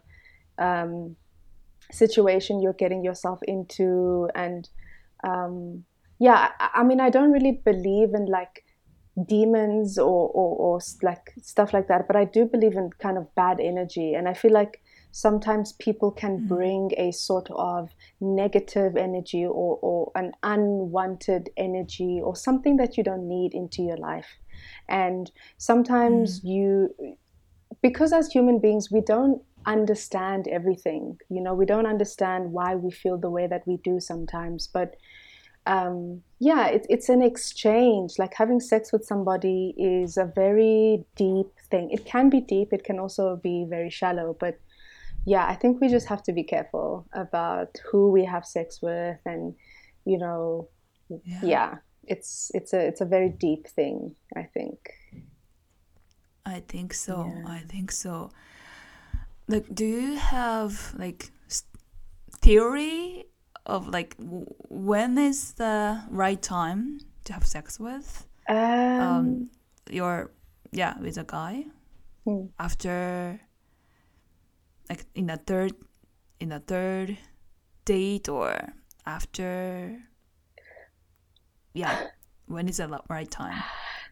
[0.57, 1.15] um,
[1.91, 4.69] situation you're getting yourself into and
[5.23, 5.83] um,
[6.19, 8.63] yeah I, I mean i don't really believe in like
[9.27, 13.33] demons or, or, or like stuff like that but i do believe in kind of
[13.35, 14.13] bad energy.
[14.15, 14.81] And i feel like
[15.13, 22.35] sometimes people can bring a sort of negative energy or, or an unwanted energy or
[22.35, 24.25] something that you don't need into your life.
[24.89, 26.89] And sometimes you
[27.81, 32.91] because as human beings we don't understand everything you know we don't understand why we
[32.91, 34.95] feel the way that we do sometimes but
[35.65, 41.47] um, yeah it, it's an exchange like having sex with somebody is a very deep
[41.69, 44.59] thing it can be deep it can also be very shallow but
[45.25, 49.19] yeah i think we just have to be careful about who we have sex with
[49.25, 49.55] and
[50.05, 50.67] you know
[51.23, 51.39] Yeah.
[51.43, 54.77] yeah it's it's a it's a very deep thing i think
[56.45, 57.31] I think so.
[57.33, 57.45] Yeah.
[57.47, 58.31] I think so.
[59.47, 61.31] Like, do you have like
[62.41, 63.25] theory
[63.65, 68.27] of like w- when is the right time to have sex with?
[68.47, 69.49] Um, um
[69.89, 70.31] your
[70.71, 71.65] yeah with a guy?
[72.25, 72.45] Hmm.
[72.57, 73.41] after
[74.89, 75.73] like in a third
[76.39, 77.17] in a third
[77.85, 78.73] date or
[79.05, 79.99] after?
[81.73, 82.07] Yeah
[82.47, 83.61] when is the right time?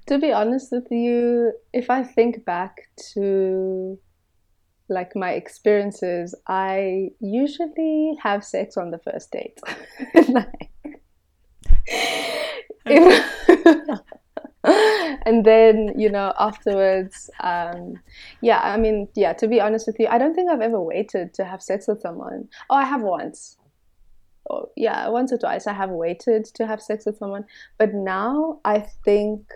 [0.08, 4.00] To be honest with you, if I think back to
[4.92, 9.60] like my experiences, I usually have sex on the first date.
[10.30, 10.70] like,
[12.86, 14.00] if-
[15.26, 17.96] and then you know afterwards um
[18.42, 21.34] yeah i mean yeah to be honest with you i don't think i've ever waited
[21.34, 22.48] to have sex with someone.
[22.70, 23.58] Oh i have once.
[24.50, 27.46] Oh yeah once or twice i have waited to have sex with someone.
[27.80, 29.48] But now i think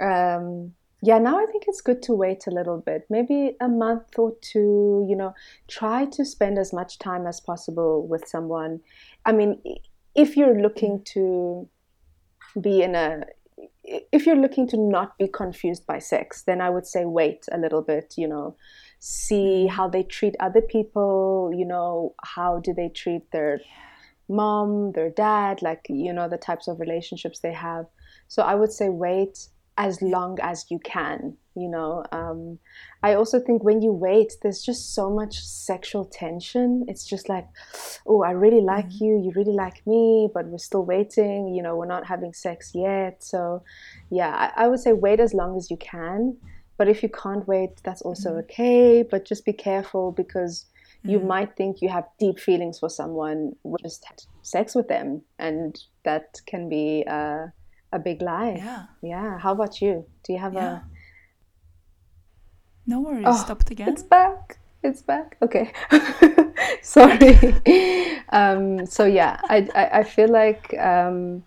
[0.00, 0.72] um
[1.04, 4.34] yeah now i think it's good to wait a little bit maybe a month or
[4.40, 5.34] two you know
[5.68, 8.80] try to spend as much time as possible with someone.
[9.26, 9.62] I mean
[10.14, 11.68] if you're looking to
[12.60, 13.24] be in a
[13.84, 17.58] if you're looking to not be confused by sex then i would say wait a
[17.58, 18.56] little bit you know
[18.98, 23.60] see how they treat other people you know how do they treat their
[24.28, 27.84] mom their dad like you know the types of relationships they have.
[28.28, 32.58] So i would say wait as long as you can you know um,
[33.02, 37.46] i also think when you wait there's just so much sexual tension it's just like
[38.06, 39.00] oh i really like Mhm.
[39.00, 42.72] you you really like me but we're still waiting you know we're not having sex
[42.74, 43.62] yet so
[44.10, 46.36] yeah I, I would say wait as long as you can
[46.78, 48.38] but if you can't wait that's also Mhm.
[48.42, 50.66] okay but just be careful because
[51.06, 51.26] you Mm.
[51.26, 53.52] might think you have deep feelings for someone
[53.82, 55.70] just had sex with them and
[56.04, 57.46] that can be uh,
[57.94, 59.38] a big lie yeah yeah.
[59.38, 60.04] How about you?
[60.24, 60.82] Do you have yeah a?
[62.86, 64.58] no worries Oh, stopped again It's back.
[64.82, 65.36] It's back.
[65.40, 65.72] Okay.
[66.82, 67.34] Sorry.
[68.28, 71.42] um, so yeah, I, I I feel like um,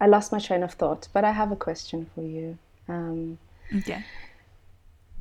[0.00, 2.56] I lost my train of thought, but I have a question for you.
[2.88, 3.38] Um,
[3.78, 4.02] okay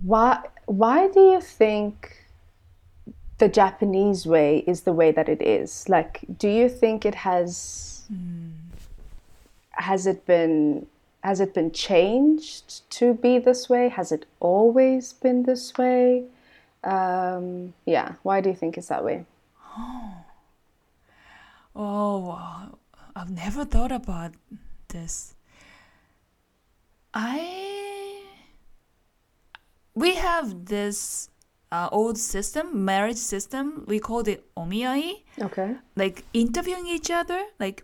[0.01, 2.15] why why do you think
[3.37, 5.87] the Japanese way is the way that it is?
[5.89, 8.58] Like, do you think it has Mm.
[9.79, 10.87] Has it been
[11.23, 13.89] has it been changed to be this way?
[13.89, 16.23] Has it always been this way?
[16.83, 18.13] Um, yeah.
[18.23, 19.25] Why do you think it's that way?
[21.75, 22.77] Oh, wow.
[23.15, 24.33] I've never thought about
[24.89, 25.35] this.
[27.13, 28.23] I
[29.93, 31.29] we have this
[31.71, 33.85] uh, old system, marriage system.
[33.87, 35.75] We called it omiai, Okay.
[35.95, 37.83] like interviewing each other, like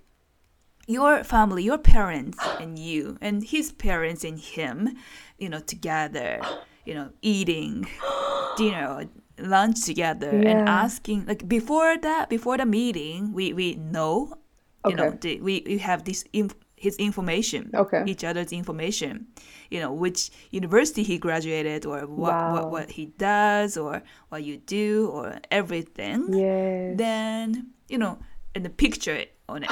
[0.88, 4.90] your family, your parents and you, and his parents and him,
[5.38, 6.40] you know, together,
[6.86, 7.88] you know, eating
[8.58, 9.06] dinner or
[9.38, 14.34] lunch together and asking like before that before the meeting we we know
[14.88, 18.04] you know the, we, we have this inf- his information Okay.
[18.08, 19.28] each other's information
[19.70, 22.54] you know which university he graduated or what, Wow.
[22.54, 26.96] what what he does or what you do or everything Yes.
[26.98, 28.18] then you know
[28.56, 29.72] and the picture on it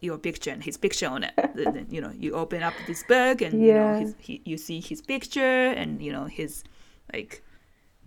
[0.00, 1.32] your picture and his picture on it.
[1.54, 4.80] Then, you know you open up this book and you know his, he, you see
[4.80, 6.64] his picture and you know his
[7.12, 7.42] like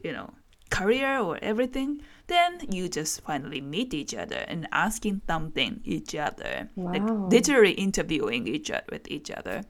[0.03, 0.33] you know
[0.69, 2.01] career or everything.
[2.27, 6.69] Then you just finally meet each other and asking something each other.
[6.75, 9.63] Like literally interviewing each other with each other.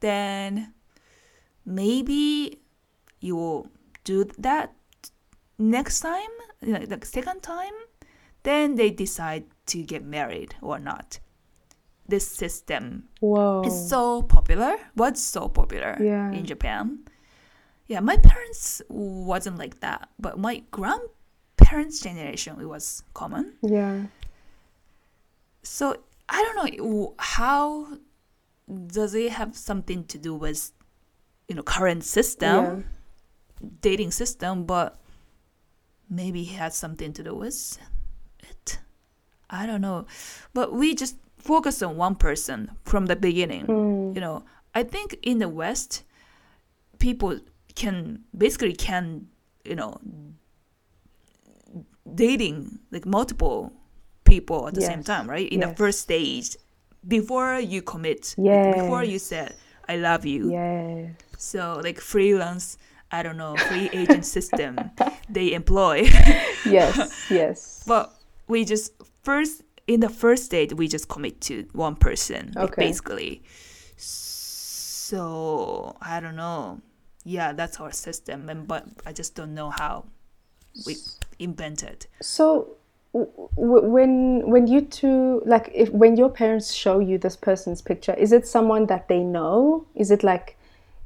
[0.00, 0.74] Then
[1.64, 2.60] maybe
[3.20, 3.68] you will
[4.04, 4.74] do that
[5.58, 6.34] next time
[6.66, 7.72] like the second time?
[8.42, 11.18] Then they decide to get married or not
[12.06, 13.04] this system.
[13.20, 13.62] Whoa.
[13.66, 14.76] is so popular.
[14.96, 16.30] Was so popular Yeah.
[16.32, 17.00] in japan?
[17.86, 23.54] Yeah my parents wasn't like that but my grandparents generation it was common.
[23.62, 24.06] Yeah.
[25.62, 25.96] so
[26.28, 27.86] i don't know how
[28.86, 30.72] does it have something to do with
[31.48, 32.84] you know current system
[33.80, 35.00] dating system but
[36.08, 37.78] maybe it has something to do with
[38.42, 38.78] it?
[39.48, 40.06] I don't know.
[40.52, 41.16] But we just
[41.50, 42.58] focus on one person
[42.90, 44.14] from the beginning Mm.
[44.14, 44.36] you know
[44.74, 46.02] i think in the west
[46.98, 47.32] people
[47.74, 49.04] can basically can
[49.70, 49.98] you know
[52.14, 53.72] dating like multiple
[54.24, 56.56] people at the same time right in the first stage
[57.06, 59.22] before you commit like, before you Yes.
[59.22, 59.54] said
[59.88, 61.10] i love you Yes.
[61.36, 62.78] so like freelance
[63.10, 64.90] i don't know free agent system
[65.28, 65.96] they employ
[66.64, 66.96] Yes.
[67.30, 67.84] Yes.
[67.92, 68.14] but
[68.48, 68.92] we just
[69.22, 72.86] first in the first date we just commit to one person Okay.
[72.86, 73.42] basically.
[73.96, 76.80] So i don't know.
[77.24, 80.04] Yeah that's our system and but i just don't know how
[80.86, 80.96] we
[81.38, 82.06] invented.
[82.20, 82.76] So,
[83.12, 88.32] when when you two like if when your parents show you this person's picture is
[88.32, 89.86] it someone that they know?
[89.94, 90.56] Is it like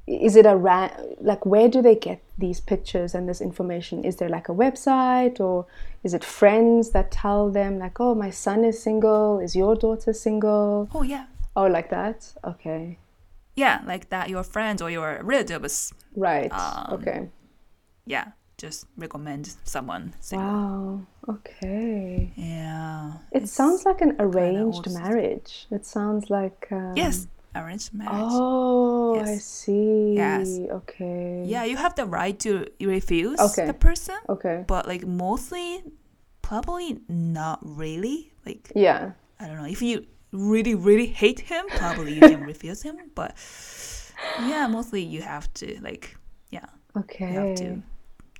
[0.09, 4.05] is it a ra- like where do they get these pictures and this information?
[4.05, 5.67] Is there like a website or
[6.03, 9.39] is it friends that tell them like oh my son is single.
[9.39, 10.89] Is your daughter single?
[10.95, 11.27] Oh yeah.
[11.55, 12.33] Oh like that?
[12.45, 12.99] Okay.
[13.55, 16.51] Yeah like that your friends or your relatives right.
[16.53, 17.29] um, okay.
[18.07, 20.49] yeah just recommend someone single.
[20.49, 21.01] wow.
[21.29, 22.33] Okay.
[22.35, 23.13] Yeah.
[23.31, 25.67] It sounds like an arranged marriage.
[25.71, 28.13] It sounds like um, yes arranged marriage.
[28.15, 29.29] Oh, yes.
[29.29, 30.15] I see.
[30.15, 30.59] Yes.
[30.71, 31.45] Okay.
[31.47, 33.67] Yeah, you have the right to refuse okay.
[33.67, 34.17] the person.
[34.29, 34.65] Okay.
[34.67, 35.83] But like mostly,
[36.43, 38.33] probably not really.
[38.47, 39.67] Like yeah, I don't know.
[39.67, 42.97] If you really really hate him, probably you can refuse him.
[43.15, 43.37] But
[44.41, 46.17] yeah, mostly you have to like
[46.51, 46.67] yeah.
[46.97, 47.33] Okay.
[47.33, 47.83] You have to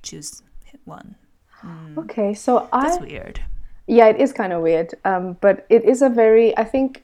[0.01, 0.41] choose
[0.85, 1.15] one.
[1.63, 1.97] Mm.
[1.97, 2.89] Okay, so I.
[2.89, 3.41] That's weird.
[3.87, 4.93] Yeah, it is kind of weird.
[5.03, 6.57] Um, but it is a very.
[6.57, 7.03] I think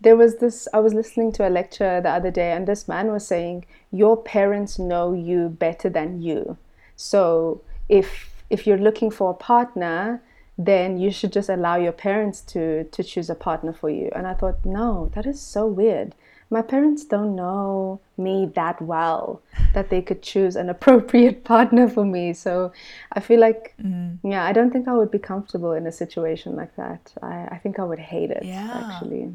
[0.00, 3.10] there was this i was listening to a lecture the other day and this man
[3.10, 6.56] was saying your parents know you better than you.
[6.96, 10.22] So if if you're looking for a partner
[10.58, 14.10] then you should just allow your parents to to choose a partner for you.
[14.14, 16.14] And i thought no that is so weird.
[16.48, 19.42] My parents don't know me that well
[19.74, 22.32] that they could choose an appropriate partner for me.
[22.32, 22.72] So
[23.12, 24.18] i feel like mm.
[24.22, 27.12] yeah i don't think i would be comfortable in a situation like that.
[27.22, 28.70] I, I think i would hate it yeah.
[28.84, 29.32] actually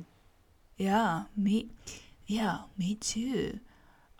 [0.77, 1.69] yeah, me.
[2.27, 3.59] Yeah, me too.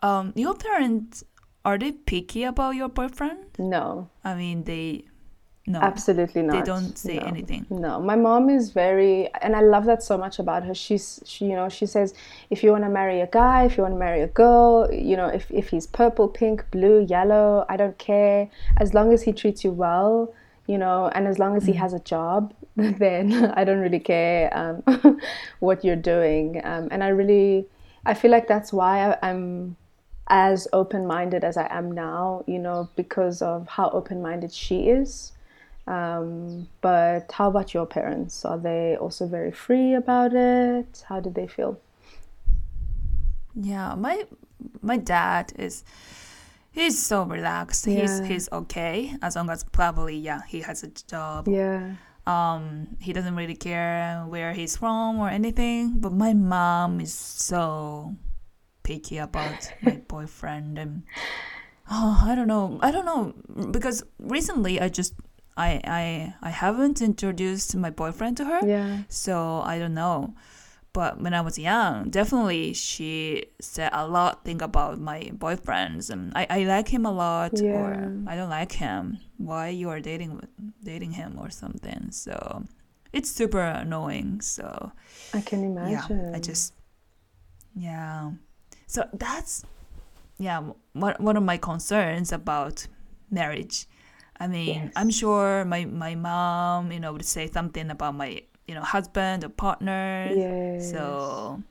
[0.00, 1.24] Um, your parents
[1.64, 3.46] are they picky about your boyfriend?
[3.58, 4.10] No.
[4.24, 5.04] I mean, they.
[5.64, 6.52] No, absolutely not.
[6.54, 7.22] They don't say no.
[7.22, 7.66] anything.
[7.70, 10.74] No, my mom is very, and I love that so much about her.
[10.74, 12.14] She's, she, you know, she says,
[12.50, 15.16] if you want to marry a guy, if you want to marry a girl, you
[15.16, 18.48] know, if if he's purple, pink, blue, yellow, I don't care,
[18.78, 20.34] as long as he treats you well,
[20.66, 21.76] you know, and as long as he mm.
[21.76, 25.20] has a job, then I don't really care um,
[25.60, 26.60] what you're doing.
[26.64, 27.66] Um, and I really,
[28.06, 29.76] I feel like that's why I, am
[30.28, 34.88] as open minded as I am now, you know, because of how open minded she
[34.88, 35.32] is.
[35.86, 38.44] Um, but how about your parents?
[38.44, 41.04] Are they also very free about it?
[41.08, 41.78] How did they feel?
[43.54, 44.24] Yeah, my
[44.80, 45.84] my dad is
[46.70, 47.86] he's so relaxed.
[47.86, 48.00] Yeah.
[48.00, 51.48] He's he's okay as long as probably yeah he has a job.
[51.48, 51.94] Yeah.
[52.26, 55.94] Um, he doesn't really care where he's from or anything.
[55.96, 58.16] But my mom is so
[58.82, 61.02] picky about my boyfriend and
[61.90, 63.32] oh I don't know I don't know
[63.70, 65.14] because recently I just
[65.56, 68.66] I I I haven't introduced my boyfriend to her.
[68.66, 69.02] Yeah.
[69.08, 70.34] So I don't know.
[70.92, 76.32] But when I was young, definitely she said a lot thing about my boyfriends and
[76.36, 77.72] I, I like him a lot yeah.
[77.72, 79.18] or I don't like him.
[79.38, 80.46] Why you are dating
[80.84, 82.10] dating him or something.
[82.10, 82.64] So
[83.12, 84.42] it's super annoying.
[84.42, 84.92] So
[85.32, 86.30] I can imagine.
[86.30, 86.74] Yeah, I just
[87.74, 88.32] yeah.
[88.86, 89.64] So that's
[90.38, 90.60] yeah
[90.92, 92.86] one one of my concerns about
[93.30, 93.86] marriage.
[94.38, 94.92] I mean, yes.
[94.96, 98.42] I'm sure my my mom, you know, would say something about my
[98.72, 100.32] you know husband or partner.
[100.34, 100.90] Yes.
[100.90, 101.62] So,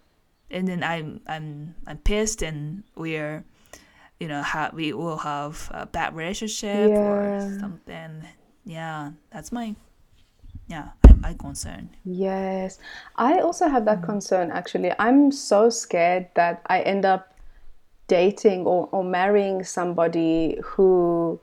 [0.52, 3.44] and then I'm I'm I'm pissed, and we're
[4.20, 7.00] you know ha- we will have a bad relationship yeah.
[7.00, 8.22] or something.
[8.66, 9.74] Yeah, that's my
[10.68, 11.90] yeah I'm, I'm concerned.
[12.06, 12.78] Yes,
[13.16, 14.06] I also have that mm.
[14.06, 14.52] concern.
[14.52, 17.34] Actually, I'm so scared that I end up
[18.06, 21.40] dating or, or marrying somebody who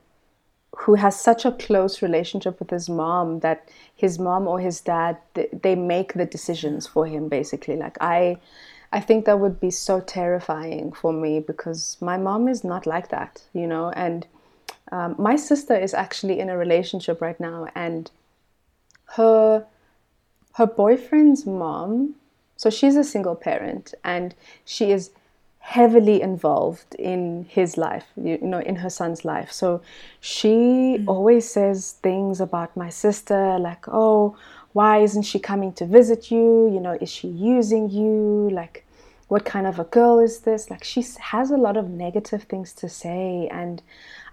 [0.83, 5.17] who has such a close relationship with his mom that his mom or his dad
[5.35, 7.77] they make the decisions for him basically.
[7.77, 8.37] Like i
[8.93, 13.09] i think that would be so terrifying for me because my mom is not like
[13.09, 13.91] that you know?
[13.91, 14.27] And
[14.93, 18.11] um, my sister is actually in a relationship right now and
[19.17, 19.67] her
[20.55, 22.15] her boyfriend's mom
[22.57, 25.11] so she's a single parent and she is
[25.69, 29.53] heavily involved in his life, you, know, in her son's life.
[29.53, 29.83] So
[30.19, 31.05] she mm.
[31.07, 34.35] always says things about my sister, like, oh,
[34.73, 36.71] why isn't she coming to visit you?
[36.73, 38.49] You know, is she using you?
[38.51, 38.87] Like,
[39.29, 40.71] what kind of a girl is this?
[40.71, 43.47] Like, she has a lot of negative things to say.
[43.53, 43.83] And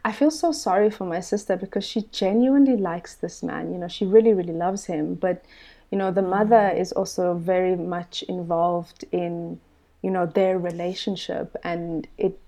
[0.05, 3.73] I feel so sorry for my sister because she genuinely likes this man.
[3.73, 5.15] You know, she really, really loves him.
[5.15, 5.43] But,
[5.91, 6.79] you know, the mother mm.
[6.79, 9.59] is also very much involved in
[10.06, 12.39] you know their relationship and it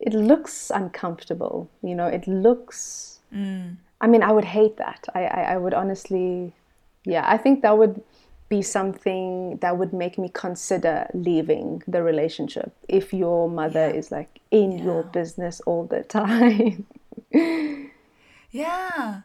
[0.00, 3.76] it looks uncomfortable you know it looks mm.
[4.00, 6.54] i mean i would hate that I, I, I would honestly
[7.04, 8.02] yeah i think that would
[8.48, 14.00] be something that would make me consider leaving the relationship if your mother yeah.
[14.00, 14.84] is like in yeah.
[14.84, 16.86] your business all the time
[18.50, 19.20] yeah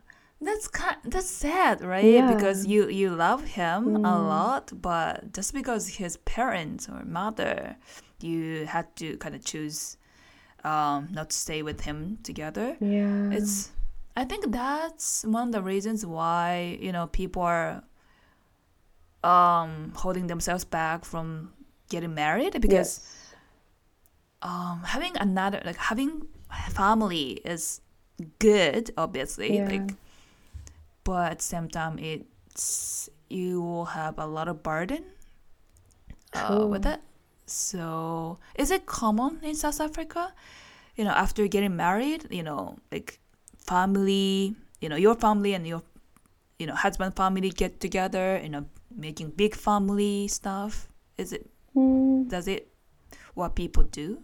[0.46, 2.32] that's kind that's sad right Yeah.
[2.34, 4.28] because you you love him a Mm.
[4.36, 7.76] lot but just because his parents or mother
[8.22, 9.98] you had to kind of choose
[10.64, 13.32] um not to stay with him together Yeah.
[13.38, 13.72] it's
[14.16, 17.84] i think that's one of the reasons why you know people are
[19.24, 21.52] um holding themselves back from
[21.90, 23.36] getting married because Yes.
[24.42, 26.28] um having another like having
[26.72, 27.82] family is
[28.40, 29.70] good obviously Yeah.
[29.72, 29.90] like
[31.06, 35.06] but at the same time it's you will have a lot of burden
[36.34, 37.02] uh, with it.
[37.48, 40.34] So is it common in south africa?
[40.96, 43.20] You know after getting married you know like
[43.60, 45.84] family you know your family and your
[46.60, 50.90] you know husband family get together you know making big family stuff.
[51.18, 52.70] Is it Mm, does it
[53.36, 54.24] what people do?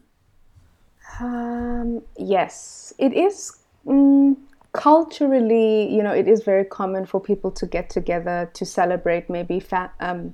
[1.20, 4.36] Um, yes, it is mm,
[4.74, 9.60] culturally, you know, it is very common for people to get together to celebrate maybe
[9.60, 10.34] fa- um,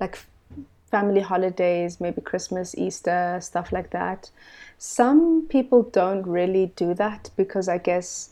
[0.00, 0.18] like
[0.90, 4.30] family holidays, maybe Christmas, Easter, stuff like that.
[4.78, 8.30] Some people don't really do that because I guess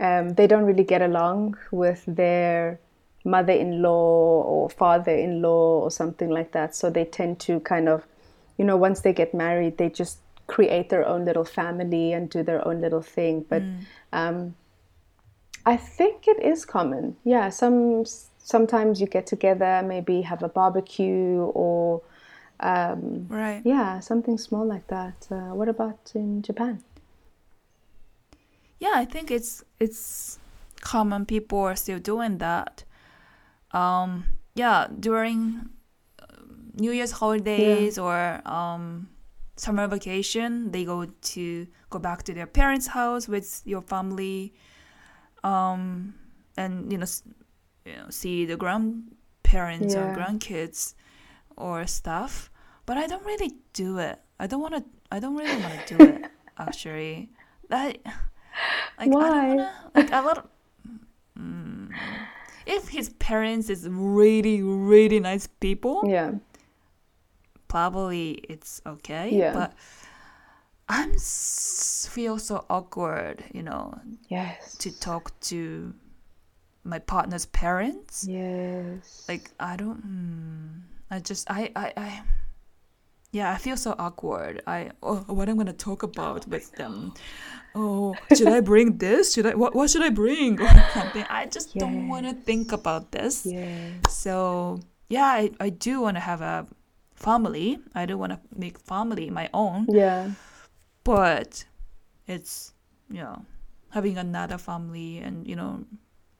[0.00, 2.80] um, they don't really get along with their
[3.24, 6.74] mother-in-law or father-in-law or something like that.
[6.74, 8.04] So they tend to kind of,
[8.58, 12.42] you know, once they get married, they just create their own little family and do
[12.42, 13.44] their own little thing.
[13.48, 13.62] But
[14.12, 14.54] um,
[15.66, 17.16] I think it is common.
[17.24, 18.04] Yeah, some
[18.38, 22.02] sometimes you get together, maybe have a barbecue or
[22.60, 25.26] um, right yeah, something small like that.
[25.30, 26.82] Uh, what about in Japan?
[28.84, 30.38] yeah i think it's it's
[30.80, 32.84] common people are still doing that
[33.72, 35.70] um yeah during
[36.20, 39.08] um, new year's holidays or um
[39.56, 44.52] summer vacation they go to go back to their parents house with your family
[45.44, 46.14] um
[46.56, 47.24] and you know, s-
[47.86, 50.94] you know see the grandparents or grandkids
[51.56, 52.50] or stuff
[52.86, 55.80] but i don't really do it i don't want to i don't really want to
[55.80, 56.22] do it
[56.58, 57.30] actually
[57.68, 57.98] that
[58.98, 59.30] like I Why?
[59.30, 60.38] don't wanna like a lot.
[60.38, 60.48] Of,
[61.38, 61.94] mm,
[62.66, 66.32] if his parents is really really nice people, Yeah,
[67.68, 69.30] probably it's okay.
[69.30, 69.52] Yeah.
[69.52, 69.72] But
[70.88, 75.94] I'm s- feel so awkward, you know, yes, to talk to
[76.84, 78.26] my partner's parents.
[78.28, 80.00] yes, Like I don't.
[80.00, 82.22] Hmm, I just I I I.
[83.32, 84.62] Yeah, I feel so awkward.
[84.66, 87.14] I oh, what I'm gonna talk about with them.
[87.74, 89.32] Oh, should I bring this?
[89.34, 90.60] Should I what what should I bring?
[91.30, 93.44] I just don't want to think about this.
[93.46, 94.78] yes, So
[95.08, 96.66] yeah, I, I do want to have a
[97.14, 97.78] family.
[97.94, 100.30] I do want to make family my own, yeah,
[101.04, 101.64] but
[102.26, 102.72] it's
[103.10, 103.44] you know
[103.90, 105.84] having another family and you know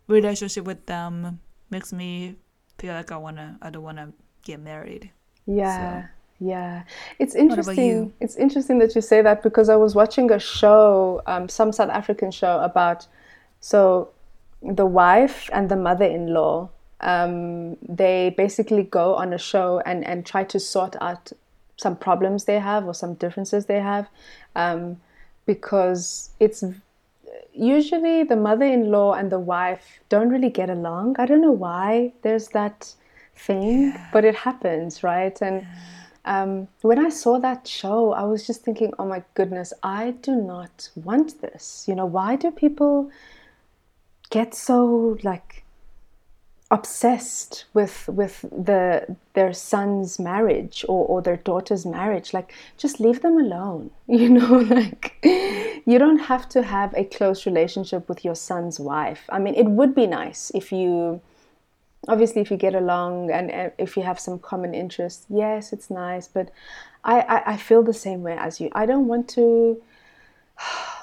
[0.09, 1.39] relationship with them
[1.71, 2.37] makes me
[2.79, 4.13] feel like I wanna I don't wanna
[4.43, 5.11] get married.
[5.47, 6.07] yeah,
[6.41, 6.83] yeah.
[7.19, 8.13] It's interesting.
[8.21, 11.91] It's interesting that you say that because I was watching a show, um, some South
[11.91, 13.07] African show about
[13.61, 14.11] so
[14.63, 16.71] the wife and the mother-in-law.
[17.01, 21.33] Um, they basically go on a show and and try to sort out
[21.77, 24.09] some problems they have or some differences they have,
[24.57, 25.01] um,
[25.47, 26.65] because it's
[27.53, 31.17] usually the mother-in-law and the wife don't really get along.
[31.19, 32.95] I don't know why there's that
[33.35, 35.41] thing, but it happens, right?
[35.43, 35.67] And
[36.25, 40.37] um, when I saw that show, I was just thinking, oh my goodness, I do
[40.37, 41.85] not want this.
[41.89, 43.11] You know, why do people
[44.31, 45.64] get so like
[46.75, 53.21] obsessed with with the their son's marriage or, or their daughter's marriage like just leave
[53.23, 55.15] them alone you know like
[55.87, 59.23] you don't have to have a close relationship with your son's wife.
[59.29, 61.21] I mean it would be nice if you
[62.09, 65.27] obviously if you get along and if you have some common interests.
[65.29, 66.51] Yes it's nice but
[67.05, 68.69] I, I i feel the same way as you.
[68.73, 69.81] I don't want to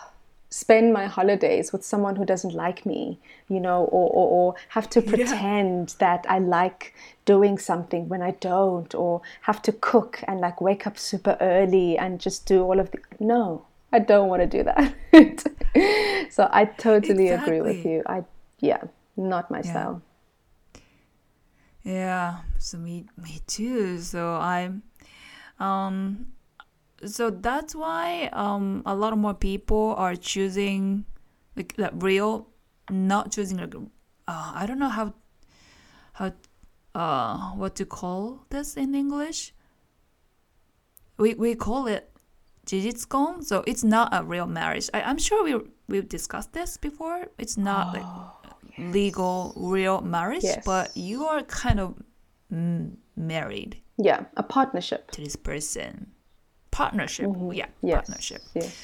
[0.62, 4.88] spend my holidays with someone who doesn't like me, you know, or, or, or have
[4.95, 6.93] to pretend that I like
[7.26, 11.97] doing something when I don't, or have to cook and like wake up super early
[11.97, 12.99] and just do all of the.
[13.20, 16.30] No, I don't want to do that.
[16.32, 18.03] so I totally agree with you.
[18.05, 18.24] I,
[18.59, 18.84] yeah,
[19.18, 19.72] not my Yeah.
[19.72, 20.01] style.
[21.84, 23.99] Yeah, so me me too.
[23.99, 24.84] So I'm
[25.59, 26.28] um
[27.06, 31.06] so that's why um a lot more people are choosing
[31.56, 32.47] like that real
[32.89, 33.74] not choosing like
[34.28, 35.14] uh, I don't know how
[36.14, 36.32] how
[36.95, 39.54] uh what to call this in English.
[41.18, 42.10] We we call it
[42.66, 44.89] jijitsukon, so it's not a real marriage.
[44.93, 45.56] I, I'm sure we
[45.88, 47.28] we've discussed this before.
[47.38, 48.06] It's not like
[48.93, 50.64] legal real marriage, Yes.
[50.66, 51.95] but you are kind of
[53.16, 55.12] married Yeah, a partnership.
[55.12, 56.12] to this person.
[56.72, 57.88] Partnership, yeah, Mm-hmm.
[57.88, 57.95] Yes.
[58.07, 58.41] partnership.
[58.55, 58.76] Yes.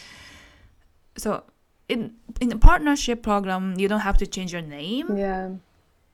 [1.18, 1.44] So
[1.90, 5.52] in in the partnership program, you don't have to change your name, Yeah.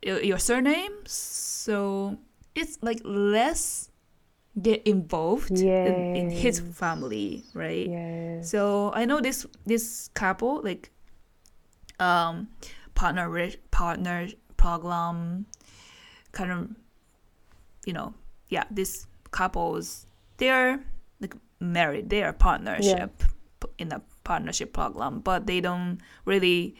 [0.02, 0.94] your, surname.
[1.06, 2.18] So
[2.56, 3.90] it's like less
[4.62, 7.90] get involved in, in his family, right?
[7.90, 8.52] Yes.
[8.52, 10.92] So I know this this couple like
[12.00, 12.48] um
[12.94, 13.28] partner
[13.72, 15.46] partner program
[16.32, 16.70] kind of
[17.86, 18.14] you know
[18.50, 20.06] yeah this couples
[20.38, 20.80] they're
[21.72, 23.24] they are partnership
[23.60, 26.76] p- in a partnership program but they don't really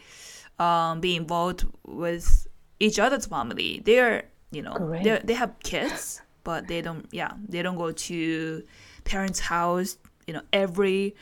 [0.58, 2.46] um be involved with
[2.80, 3.80] each other's family.
[3.84, 8.62] They're you know they they have kids but they don't yeah they don't go to
[9.04, 11.14] parents house you know every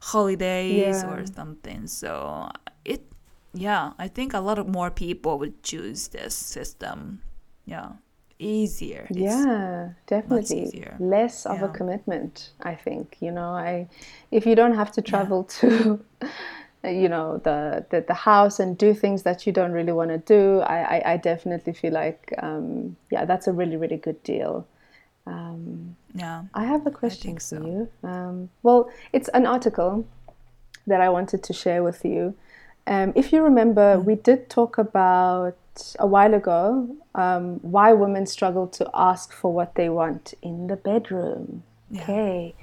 [0.00, 1.10] holidays Yeah.
[1.12, 1.86] or something.
[1.86, 2.48] So
[2.84, 3.00] it
[3.52, 7.20] yeah i think a lot of more people would choose this system.
[7.66, 7.92] Yeah
[8.40, 13.86] easier It's- yeah definitely less of a commitment i think you know i
[14.30, 15.68] if you don't have to travel to
[17.02, 20.18] you know the, the the house and do things that you don't really want to
[20.18, 24.66] do i i, I definitely feel like um, yeah that's a really really good deal
[25.26, 27.56] um, yeah I have a question for so.
[27.56, 27.88] you.
[28.02, 30.06] Um, well, it's an article
[30.86, 32.34] that I wanted to share with you.
[32.86, 34.04] Um, if you remember, Mm.
[34.08, 35.56] we did talk about
[35.98, 40.76] a while ago um, why women struggle to ask for what they want in the
[40.76, 41.62] bedroom.
[41.90, 42.02] Yeah.
[42.02, 42.54] Okay.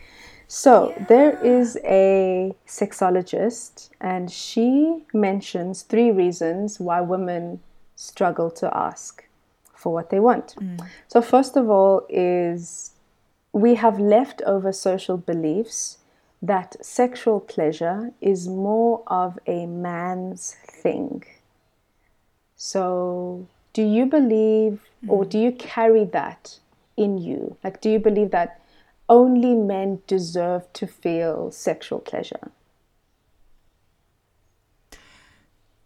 [0.48, 7.60] So there is a sexologist, and she mentions three reasons why women
[7.98, 9.26] struggle to ask
[9.74, 10.56] for what they want.
[11.10, 12.92] So, first of all, is
[13.52, 15.98] we have leftover social beliefs
[16.42, 21.24] that sexual pleasure is more of a man's thing.
[22.58, 25.44] So, do you believe or do hmm.
[25.46, 26.60] you carry that
[26.98, 27.56] in you?
[27.64, 28.60] Like, do you believe that
[29.08, 32.52] only men deserve to feel sexual pleasure?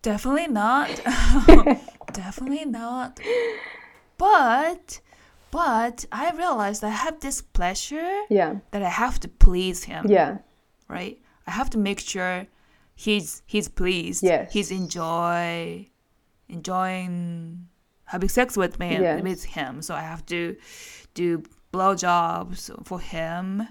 [0.01, 0.89] definitely not.
[2.13, 3.19] Definitely not.
[4.17, 4.99] But
[5.51, 10.37] but i realized i have this pleasure Yeah, that i have to please him yeah,
[10.87, 11.19] right?
[11.45, 12.47] I have to make sure
[12.95, 14.23] he's he's pleased.
[14.23, 14.53] Yes.
[14.53, 15.87] he's enjoy
[16.51, 17.67] enjoying
[18.05, 19.23] having sex with me Yes.
[19.23, 20.55] with him so i have to
[21.13, 21.43] do
[21.73, 23.67] blowjobs for him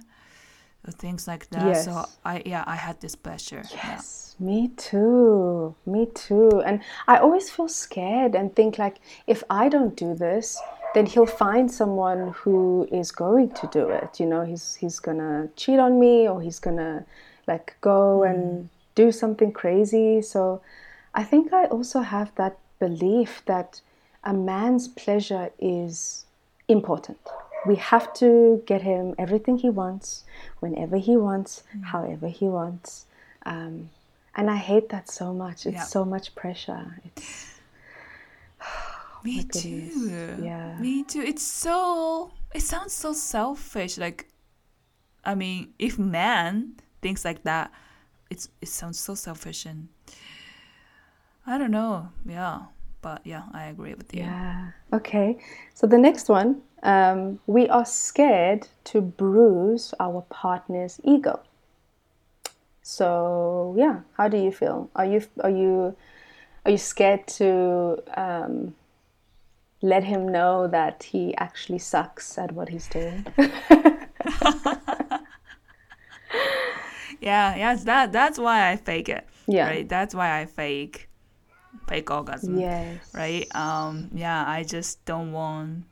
[0.93, 3.93] things like that so i yeah i had this pleasure yeah.
[3.93, 5.75] Yes, me too.
[5.85, 6.63] Me too.
[6.65, 10.59] And I always feel scared and think like if I don't do this,
[10.95, 14.19] then he'll find someone who is going to do it.
[14.19, 17.05] You know, he's he's gonna cheat on me or he's gonna
[17.47, 18.31] like go mm.
[18.31, 20.23] and do something crazy.
[20.23, 20.63] So
[21.15, 23.81] I think I also have that belief that
[24.25, 26.25] a man's pleasure is
[26.69, 27.19] important.
[27.67, 30.25] We have to get him everything he wants,
[30.61, 31.63] whenever he wants,
[31.93, 33.07] however he wants.
[33.47, 33.91] Um,
[34.35, 35.67] and I hate that so much.
[35.67, 35.85] It's Yeah.
[35.85, 37.01] so much pressure.
[37.05, 37.59] It's
[39.25, 40.39] Me too.
[40.43, 40.79] Yeah.
[40.79, 41.21] Me too.
[41.21, 42.33] It's so.
[42.55, 43.99] It sounds so selfish.
[43.99, 44.29] Like,
[45.25, 47.71] I mean, if man thinks like that,
[48.31, 49.89] it's it sounds so selfish and
[51.47, 52.11] I don't know.
[52.27, 52.63] Yeah,
[53.03, 54.23] but yeah, I agree with you.
[54.23, 54.71] yeah.
[54.93, 55.39] Okay.
[55.75, 61.41] So the next one, um, we are scared to bruise our partner's ego.
[62.83, 64.91] So yeah, how do you feel?
[64.97, 65.97] Are you are you
[66.65, 68.75] are you scared to um,
[69.81, 73.27] let him know that he actually sucks at what he's doing?
[77.21, 79.27] Yeah, yes, that that's why I fake it.
[79.47, 79.67] Yeah.
[79.67, 79.89] Right.
[79.89, 81.10] That's why I fake
[81.91, 82.59] fake orgasm.
[82.59, 83.11] yes.
[83.13, 83.47] right?
[83.55, 85.85] Um, yeah, I just don't want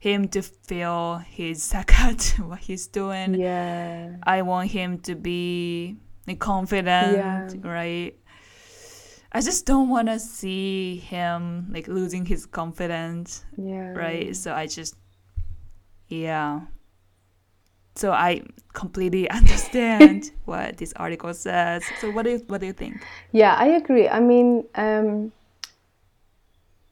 [0.00, 3.34] him to feel he's suck at what he's doing.
[3.34, 4.16] Yeah.
[4.24, 5.96] I want him to be
[6.38, 7.48] confident, Yeah.
[7.62, 8.12] right?
[9.36, 13.90] I just don't want to see him like losing his confidence, Yeah.
[13.96, 14.36] right?
[14.36, 14.94] So I just,
[16.08, 16.60] yeah.
[17.94, 18.42] So I
[18.72, 21.84] completely understand what this article says.
[22.00, 23.04] So what do you, what do you think?
[23.32, 24.08] Yeah, I agree.
[24.08, 25.32] I mean, um,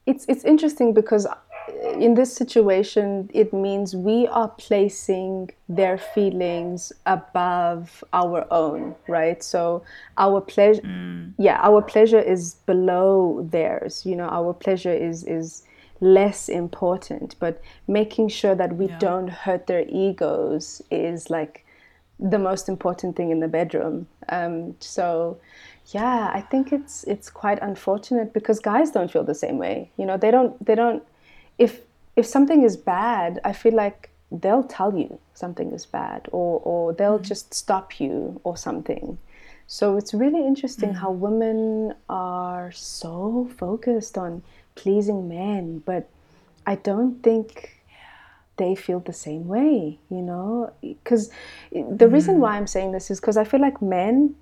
[0.06, 1.26] it's it's interesting because
[1.94, 9.42] in this situation, it means we are placing their feelings above our own, right?
[9.42, 9.84] So
[10.18, 10.82] our pleasure,
[11.38, 14.04] yeah, our pleasure is below theirs.
[14.04, 15.62] You know, our pleasure is is
[16.02, 17.36] less important.
[17.38, 18.98] But making sure that we Yeah.
[18.98, 21.64] don't hurt their egos is like
[22.18, 24.06] the most important thing in the bedroom.
[24.28, 25.38] Um, so,
[25.86, 29.90] yeah, I think it's it's quite unfortunate because guys don't feel the same way.
[29.96, 31.02] You know, they don't they don't
[31.58, 31.80] if
[32.16, 36.92] if something is bad, I feel like they'll tell you something is bad or or
[36.92, 37.28] they'll mm.
[37.32, 39.18] just stop you or something.
[39.66, 40.96] So it's really interesting mm.
[40.96, 44.42] how women are so focused on
[44.74, 46.08] pleasing men, but
[46.66, 47.82] I don't think
[48.56, 50.72] they feel the same way, you know?
[50.80, 51.30] Because
[51.72, 54.34] the reason why I'm saying this is because I feel like men,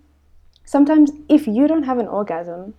[0.64, 2.74] sometimes if you don't have an orgasm,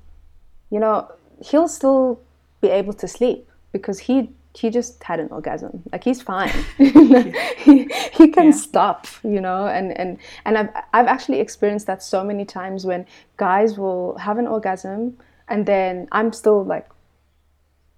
[0.69, 1.11] you know,
[1.43, 2.21] he'll still
[2.61, 7.89] be able to sleep because he he just had an orgasm like he's fine he,
[8.13, 8.51] he can yeah.
[8.51, 13.05] stop you know and and and I've, I've actually experienced that so many times when
[13.37, 15.17] guys will have an orgasm
[15.47, 16.85] and then i'm still like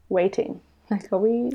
[0.09, 0.61] waiting.
[0.91, 1.49] Like are we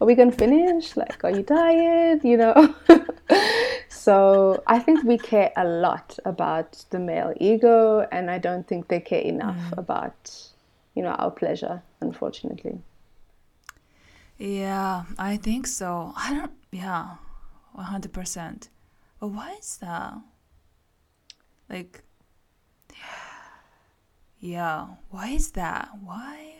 [0.00, 0.96] are we gonna finish?
[0.96, 2.22] Like are you tired?
[2.22, 2.74] You know?
[4.06, 8.86] So i think we care a lot about the male ego and i don't think
[8.86, 9.78] they care enough mm.
[9.78, 10.30] about
[10.94, 12.78] you know our pleasure unfortunately.
[14.38, 16.12] Yeah i think so.
[16.16, 17.16] I don't yeah
[17.76, 18.68] 100%
[19.18, 20.14] but why is that?
[21.68, 22.04] Like
[24.38, 25.88] yeah why is that?
[26.00, 26.54] Why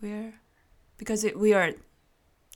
[0.00, 0.34] we're
[0.96, 1.72] because it, we are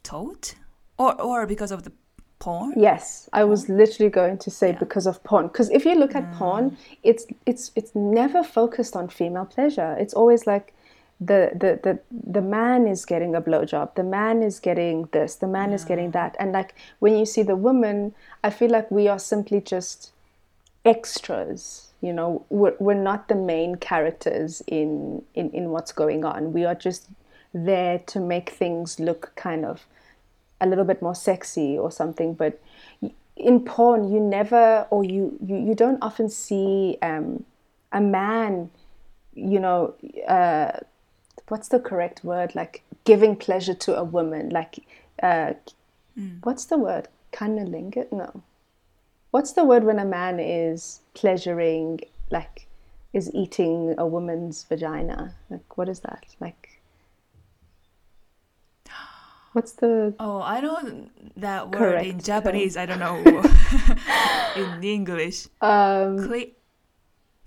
[0.02, 0.54] taught?
[0.98, 1.92] Or or because of the
[2.38, 2.74] porn?
[2.76, 4.78] Yes i was literally going to say yeah.
[4.78, 5.48] because of porn.
[5.48, 6.36] Because if you look at mm.
[6.38, 9.96] porn it's it's it's never focused on female pleasure.
[9.98, 10.74] It's always like
[11.20, 15.48] the the the, the man is getting a blowjob the man is getting this the
[15.48, 15.74] man yeah.
[15.74, 16.36] is getting that.
[16.38, 20.12] And like when you see the woman i feel like we are simply just
[20.84, 22.44] extras you know?
[22.48, 26.52] We're, we're not the main characters in, in in what's going on.
[26.52, 27.08] We are just
[27.52, 29.86] there to make things look kind of
[30.60, 32.60] a little bit more sexy or something but
[33.36, 37.44] in porn you never or you you, you don't often see um,
[37.92, 38.70] a man
[39.34, 39.94] you know
[40.26, 40.72] uh,
[41.48, 42.54] what's the correct word?
[42.54, 44.78] Like giving pleasure to a woman like
[45.22, 45.54] uh,
[46.18, 46.38] mm.
[46.42, 47.08] what's the word?
[47.32, 48.10] Cunnilingus?
[48.12, 48.42] No.
[49.30, 52.00] What's the word when a man is pleasuring
[52.30, 52.66] like
[53.12, 55.34] is eating a woman's vagina?
[55.50, 56.24] Like what is that?
[56.40, 56.67] Like
[59.58, 60.14] What's the?
[60.20, 60.78] Oh, I know
[61.38, 62.06] that word Correct.
[62.06, 62.76] in Japanese.
[62.76, 63.16] I don't know
[64.56, 65.48] in English.
[65.60, 66.54] Um, Cle-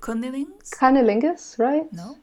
[0.01, 0.71] cunnilingus.
[0.71, 1.87] Cunnilingus, right?
[1.93, 2.17] No.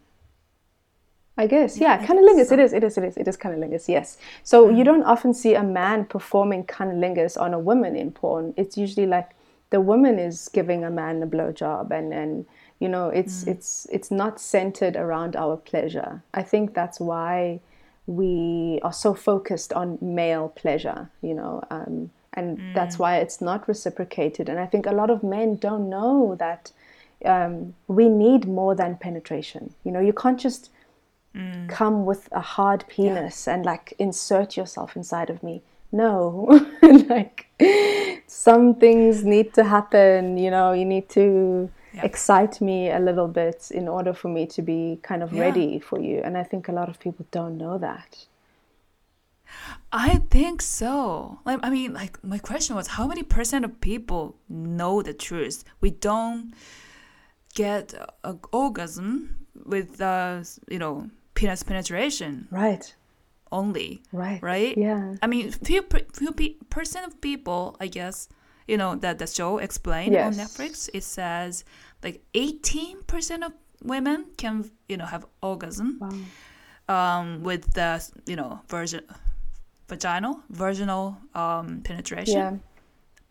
[1.38, 2.48] I guess, yeah, yeah cunnilingus.
[2.48, 2.54] So.
[2.56, 3.88] It is, it is, it is, it is cunnilingus.
[3.88, 4.18] Yes.
[4.42, 4.76] So mm.
[4.76, 8.52] you don't often see a man performing cunnilingus on a woman in porn.
[8.58, 9.30] It's usually like
[9.70, 12.44] the woman is giving a man a blowjob, and and
[12.78, 13.52] you know, it's mm.
[13.52, 16.22] it's it's not centered around our pleasure.
[16.34, 17.60] I think that's why
[18.08, 22.74] we are so focused on male pleasure, you know, um, and mm.
[22.74, 24.48] that's why it's not reciprocated.
[24.48, 26.72] And I think a lot of men don't know that
[27.26, 29.74] um, we need more than penetration.
[29.84, 30.70] You know, you can't just
[31.36, 31.68] mm.
[31.68, 33.54] come with a hard penis yeah.
[33.54, 35.60] and like insert yourself inside of me.
[35.92, 37.46] No, like
[38.26, 40.38] some things need to happen.
[40.38, 41.70] You know, you need to
[42.04, 45.42] excite me a little bit in order for me to be kind of yeah.
[45.42, 46.20] ready for you.
[46.24, 48.26] And I think a lot of people don't know that.
[49.92, 51.38] I think so.
[51.44, 55.64] Like, I mean, like my question was, how many percent of people know the truth?
[55.80, 56.54] We don't
[57.54, 57.94] get
[58.24, 62.48] an orgasm with, uh, you know, penis penetration.
[62.50, 62.94] Right.
[63.50, 64.02] Only.
[64.12, 64.42] Right.
[64.42, 64.76] Right.
[64.76, 65.14] Yeah.
[65.22, 66.32] I mean, few few
[66.68, 68.28] percent of people, I guess,
[68.68, 70.38] you know that the show explained yes.
[70.38, 70.88] on Netflix.
[70.92, 71.64] It says
[72.02, 77.20] like 18% of women can you know have orgasm wow.
[77.20, 79.02] um, with the you know virgin
[79.88, 82.34] vaginal virginal um, penetration.
[82.34, 82.56] Yeah.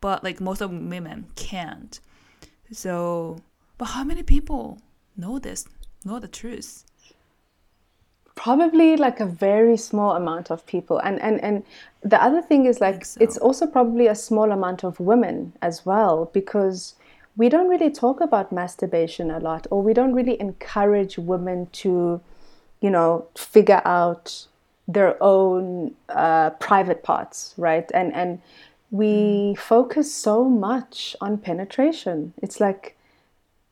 [0.02, 2.00] But like most of women can't.
[2.72, 3.40] So,
[3.78, 4.80] but how many people
[5.16, 5.66] know this?
[6.04, 6.84] Know the truth?
[8.38, 11.64] Probably like a very small amount of people and and and
[12.04, 13.18] the other thing is like so.
[13.20, 16.94] it's also probably a small amount of women as well because
[17.36, 22.22] we don't really talk about masturbation a lot or we don't really encourage women to
[22.80, 24.46] you know figure out
[24.88, 28.40] their own uh, private parts right and and
[28.92, 29.58] we mm.
[29.58, 32.97] focus so much on penetration it's like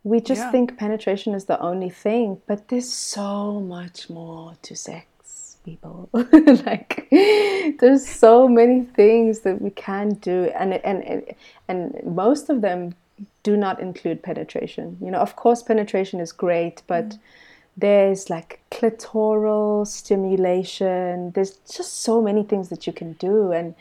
[0.05, 0.51] we just yeah.
[0.51, 6.07] think penetration is the only thing, but there's so much more to sex, people.
[6.13, 7.07] like
[7.79, 11.23] there's so many things that we can do, and and
[11.67, 12.93] and most of them
[13.41, 14.95] do not include penetration.
[15.01, 17.19] You know, of course, penetration is great, but mm.
[17.75, 21.31] there's like clitoral stimulation.
[21.31, 23.73] There's just so many things that you can do, and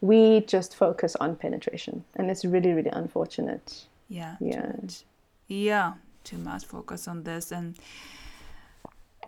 [0.00, 3.84] we just focus on penetration, and it's really, really unfortunate.
[4.08, 4.34] Yeah.
[4.40, 4.72] Yeah.
[5.50, 5.94] Yeah,
[6.24, 7.76] too much focus on this and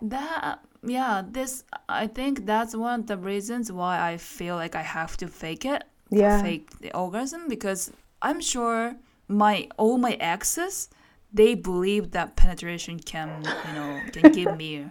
[0.01, 4.81] that yeah this i think that's one of the reasons why i feel like i
[4.81, 6.41] have to fake it Yeah.
[6.41, 7.91] fake the orgasm because
[8.21, 8.95] i'm sure
[9.27, 10.89] my all my exes
[11.33, 14.87] they believe that penetration can you know can give me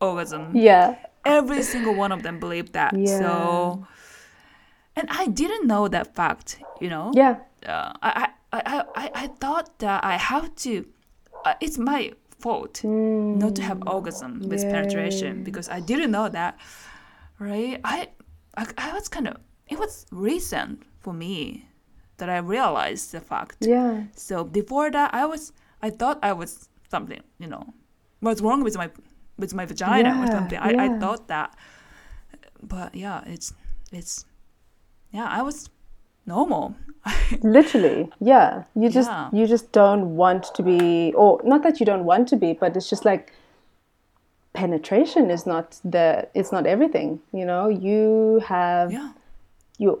[0.00, 0.96] orgasm Yeah.
[1.24, 3.18] every single one of them believed that Yeah.
[3.18, 3.86] so
[4.96, 7.36] and i didn't know that fact you know Yeah.
[7.66, 10.86] uh, I, I, I, I, I thought that I have to.
[11.44, 16.58] Uh, it's my fault not to have orgasm with penetration because I didn't know that,
[17.38, 17.80] right?
[17.84, 18.08] I,
[18.56, 19.36] I, I was kind of.
[19.68, 21.68] It was recent for me
[22.18, 23.58] that I realized the fact.
[23.60, 24.04] Yeah.
[24.14, 25.52] So before that, I was.
[25.82, 27.22] I thought I was something.
[27.38, 27.74] You know,
[28.20, 28.90] what's wrong with my
[29.38, 30.58] with my vagina or something.
[30.58, 31.56] I, I thought that,
[32.62, 33.52] but yeah, it's
[33.92, 34.24] it's
[35.12, 35.26] yeah.
[35.28, 35.68] I was
[36.26, 36.74] normal.
[37.42, 38.64] Literally, yeah.
[38.74, 39.28] You just Yeah.
[39.32, 42.76] you just don't want to be, or not that you don't want to be, but
[42.76, 43.32] it's just like
[44.54, 47.20] penetration is not the it's not everything.
[47.32, 49.12] You know, you have yeah.
[49.78, 49.98] your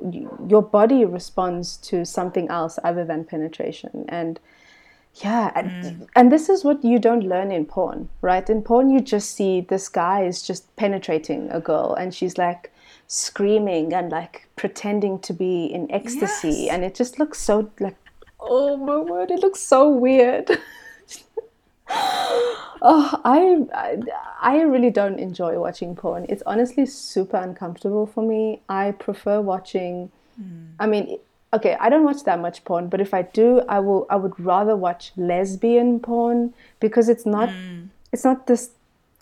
[0.48, 4.40] your body responds to something else other than penetration and
[5.22, 6.08] yeah and, mm.
[6.16, 9.60] and this is what you don't learn in porn right in porn you just see
[9.60, 12.72] this guy is just penetrating a girl and she's like
[13.06, 16.74] screaming and like pretending to be in ecstasy Yes.
[16.74, 17.96] and it just looks so like
[18.40, 20.50] oh my word it looks so weird
[22.86, 23.96] Oh, I, I
[24.42, 26.26] I really don't enjoy watching porn.
[26.28, 28.60] It's honestly super uncomfortable for me.
[28.68, 30.10] I prefer watching.
[30.36, 30.66] Hmm.
[30.78, 31.18] I mean,
[31.54, 34.06] okay, I don't watch that much porn, but if I do, I will.
[34.10, 37.48] I would rather watch lesbian porn because it's not.
[37.48, 37.84] Hmm.
[38.12, 38.70] It's not this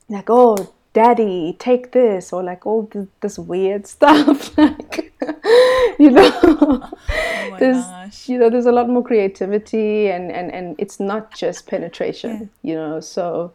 [0.09, 4.56] like oh daddy take this or like all th- this weird stuff.
[4.59, 5.12] Like
[5.98, 8.28] you know Oh my there's gosh.
[8.28, 12.74] you know there's a lot more creativity and and and it's not just penetration you
[12.74, 13.52] know so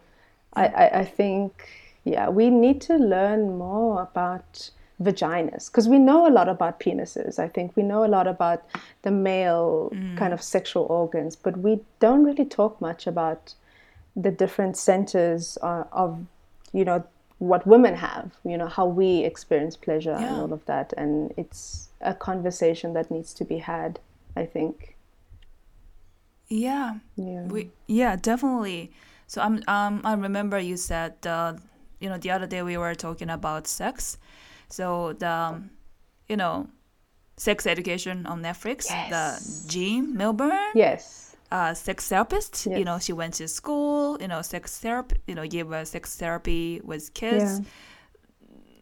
[0.54, 1.70] I, I i think
[2.06, 4.70] yeah we need to learn more about
[5.02, 7.38] vaginas because we know a lot about penises.
[7.38, 8.64] I think we know a lot about
[9.04, 13.54] the male kind of sexual organs but we don't really talk much about
[14.16, 16.26] the different centers uh, of
[16.74, 17.04] you know
[17.40, 21.90] what women have you know how we experience pleasure and all of that and it's
[22.02, 24.00] a conversation that needs to be had
[24.36, 24.96] i think
[26.50, 27.00] Yeah.
[27.16, 28.92] yeah We yeah, definitely.
[29.28, 31.54] So I'm um I remember you said uh,
[32.00, 34.18] you know the other day we were talking about sex.
[34.70, 35.70] So the um,
[36.30, 36.68] you know
[37.36, 38.86] sex education on Netflix.
[38.90, 39.10] Yes.
[39.12, 42.66] The Jean Milburn, yes uh, sex therapist.
[42.66, 44.18] You know she went to school.
[44.22, 45.18] You know sex therapy.
[45.28, 47.60] You know gave us sex therapy with kids.
[47.60, 47.66] yeah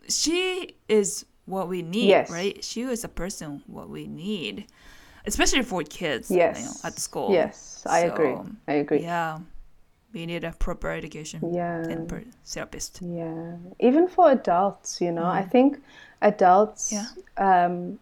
[0.09, 2.29] She is what we need, Yes.
[2.29, 2.63] right?
[2.63, 4.65] She is a person what we need,
[5.25, 6.29] especially for kids.
[6.31, 7.31] yes You know, at school.
[7.31, 8.35] yes i agree
[8.67, 9.39] i agree Yeah,
[10.13, 11.83] we need a proper education Yeah.
[11.91, 13.01] and per therapist.
[13.01, 15.81] Yeah, even for adults, you know, I think
[16.21, 17.07] adults, Yeah.
[17.37, 17.99] um,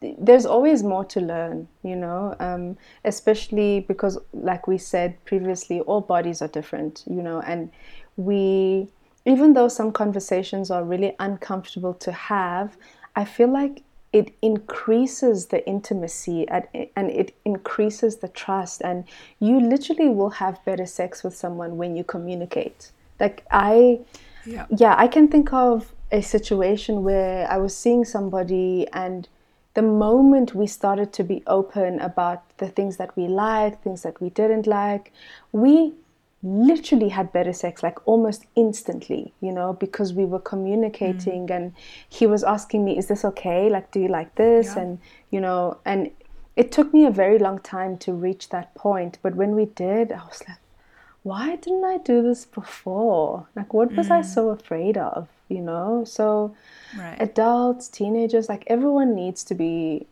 [0.00, 6.00] there's always more to learn, you know, um, especially because, like we said previously, all
[6.00, 7.70] bodies are different, you know, and
[8.16, 8.88] we,
[9.24, 12.76] even though some conversations are really uncomfortable to have,
[13.16, 13.82] I feel like
[14.12, 19.04] it increases the intimacy at, and it increases the trust and
[19.40, 23.98] you literally will have better sex with someone when you communicate like i
[24.46, 24.66] Yeah.
[24.76, 29.28] yeah i can think of a situation where i was seeing somebody and
[29.74, 34.20] the moment we started to be open about the things that we liked things that
[34.20, 35.12] we didn't like
[35.52, 35.92] we
[36.42, 41.56] literally had better sex like almost instantly you know because we were communicating mm.
[41.56, 41.72] and
[42.08, 44.82] he was asking me is this okay like do you like this Yeah.
[44.82, 44.98] and
[45.30, 46.10] you know and
[46.54, 50.12] it took me a very long time to reach that point but when we did
[50.12, 50.58] i was like
[51.24, 53.48] why didn't I do this before?
[53.56, 54.26] Like, what was I mm.
[54.26, 55.26] so afraid of?
[55.56, 56.04] You know?
[56.04, 56.54] So,
[56.98, 57.16] Right.
[57.20, 60.06] adults, teenagers, like, everyone needs to be.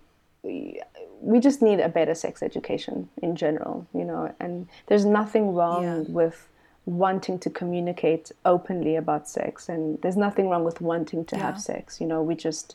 [1.31, 4.23] We just need a better sex education in general, you know?
[4.41, 5.99] And there's nothing wrong Yeah.
[6.21, 6.49] with
[6.85, 11.43] wanting to communicate openly about sex, and there's nothing wrong with wanting to Yeah.
[11.47, 12.21] have sex, you know?
[12.31, 12.75] We just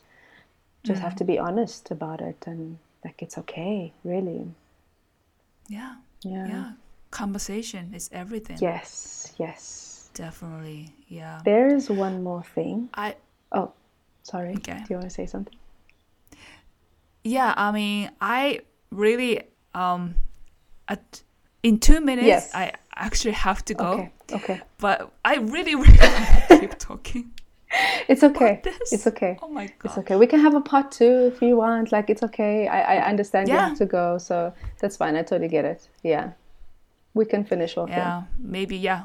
[0.84, 1.34] just have to mm-hmm.
[1.34, 4.41] be honest about it and like it's okay really
[5.68, 5.95] yeah.
[6.22, 6.72] yeah, Yeah.
[7.11, 8.57] Conversation is everything.
[8.61, 9.61] yes yes
[10.18, 10.94] Definitely.
[11.07, 11.41] Yeah.
[11.45, 12.89] There is one more thing.
[12.94, 13.15] I
[13.52, 13.72] Oh,
[14.23, 14.56] sorry.
[14.57, 14.73] Okay.
[14.80, 15.53] Do you want to say something?
[17.23, 18.61] yeah, I mean, I
[18.91, 19.41] really
[19.73, 20.15] um
[20.88, 21.22] at
[21.64, 22.56] in 2 minutes Yes.
[22.56, 23.91] I actually have to go.
[23.94, 24.11] Okay.
[24.34, 24.61] Okay.
[24.80, 27.31] But I really really want to keep talking.
[28.07, 28.61] It's okay.
[28.91, 29.38] It's okay.
[29.41, 29.85] Oh my god.
[29.85, 30.15] It's okay.
[30.15, 31.91] We can have a part two if you want.
[31.91, 32.68] Like it's okay.
[32.68, 35.15] I, I understand you have to go, so that's fine.
[35.18, 35.88] I totally get it.
[36.03, 36.31] Yeah.
[37.14, 37.89] we can finish off.
[37.89, 39.02] Yeah, maybe yeah,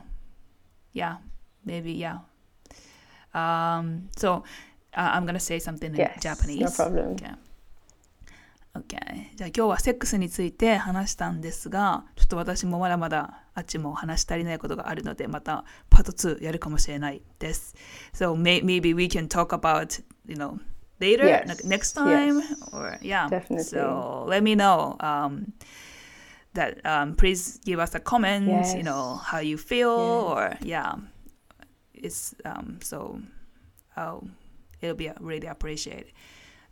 [0.94, 1.16] yeah,
[1.64, 2.19] maybe yeah.
[3.35, 4.44] Um, so
[4.97, 6.60] uh, I'm gonna say something in Yes, Japanese.
[6.60, 7.14] no problem.
[7.14, 7.35] Okay.
[8.74, 9.31] Okay.
[9.36, 17.74] じゃあ今日はセックスについて話したんですが、ちょっと私もまだまだあっちも話し足りないことがあるので、またパート2やるかもしれないです。
[18.14, 20.59] So may, maybe we can talk about, you know,
[21.01, 21.47] later, Yes.
[21.48, 22.62] like next time, Yes.
[22.73, 23.28] or yeah.
[23.28, 23.64] Definitely.
[23.64, 24.97] So let me know.
[25.01, 25.52] Um,
[26.55, 28.77] that um, please give us a comment.
[28.77, 30.95] You know how you feel, or yeah,
[31.95, 33.20] it's um so.
[33.97, 34.23] Oh,
[34.81, 36.12] it'll be really appreciated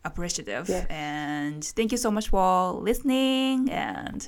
[0.03, 0.87] appreciative Yes.
[0.89, 4.27] and thank you so much for listening and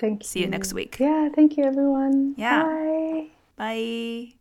[0.00, 0.26] Thank you.
[0.26, 2.34] see you next week Yeah, thank you everyone.
[2.38, 2.62] Yeah.
[2.64, 3.26] Bye.
[3.56, 4.32] bye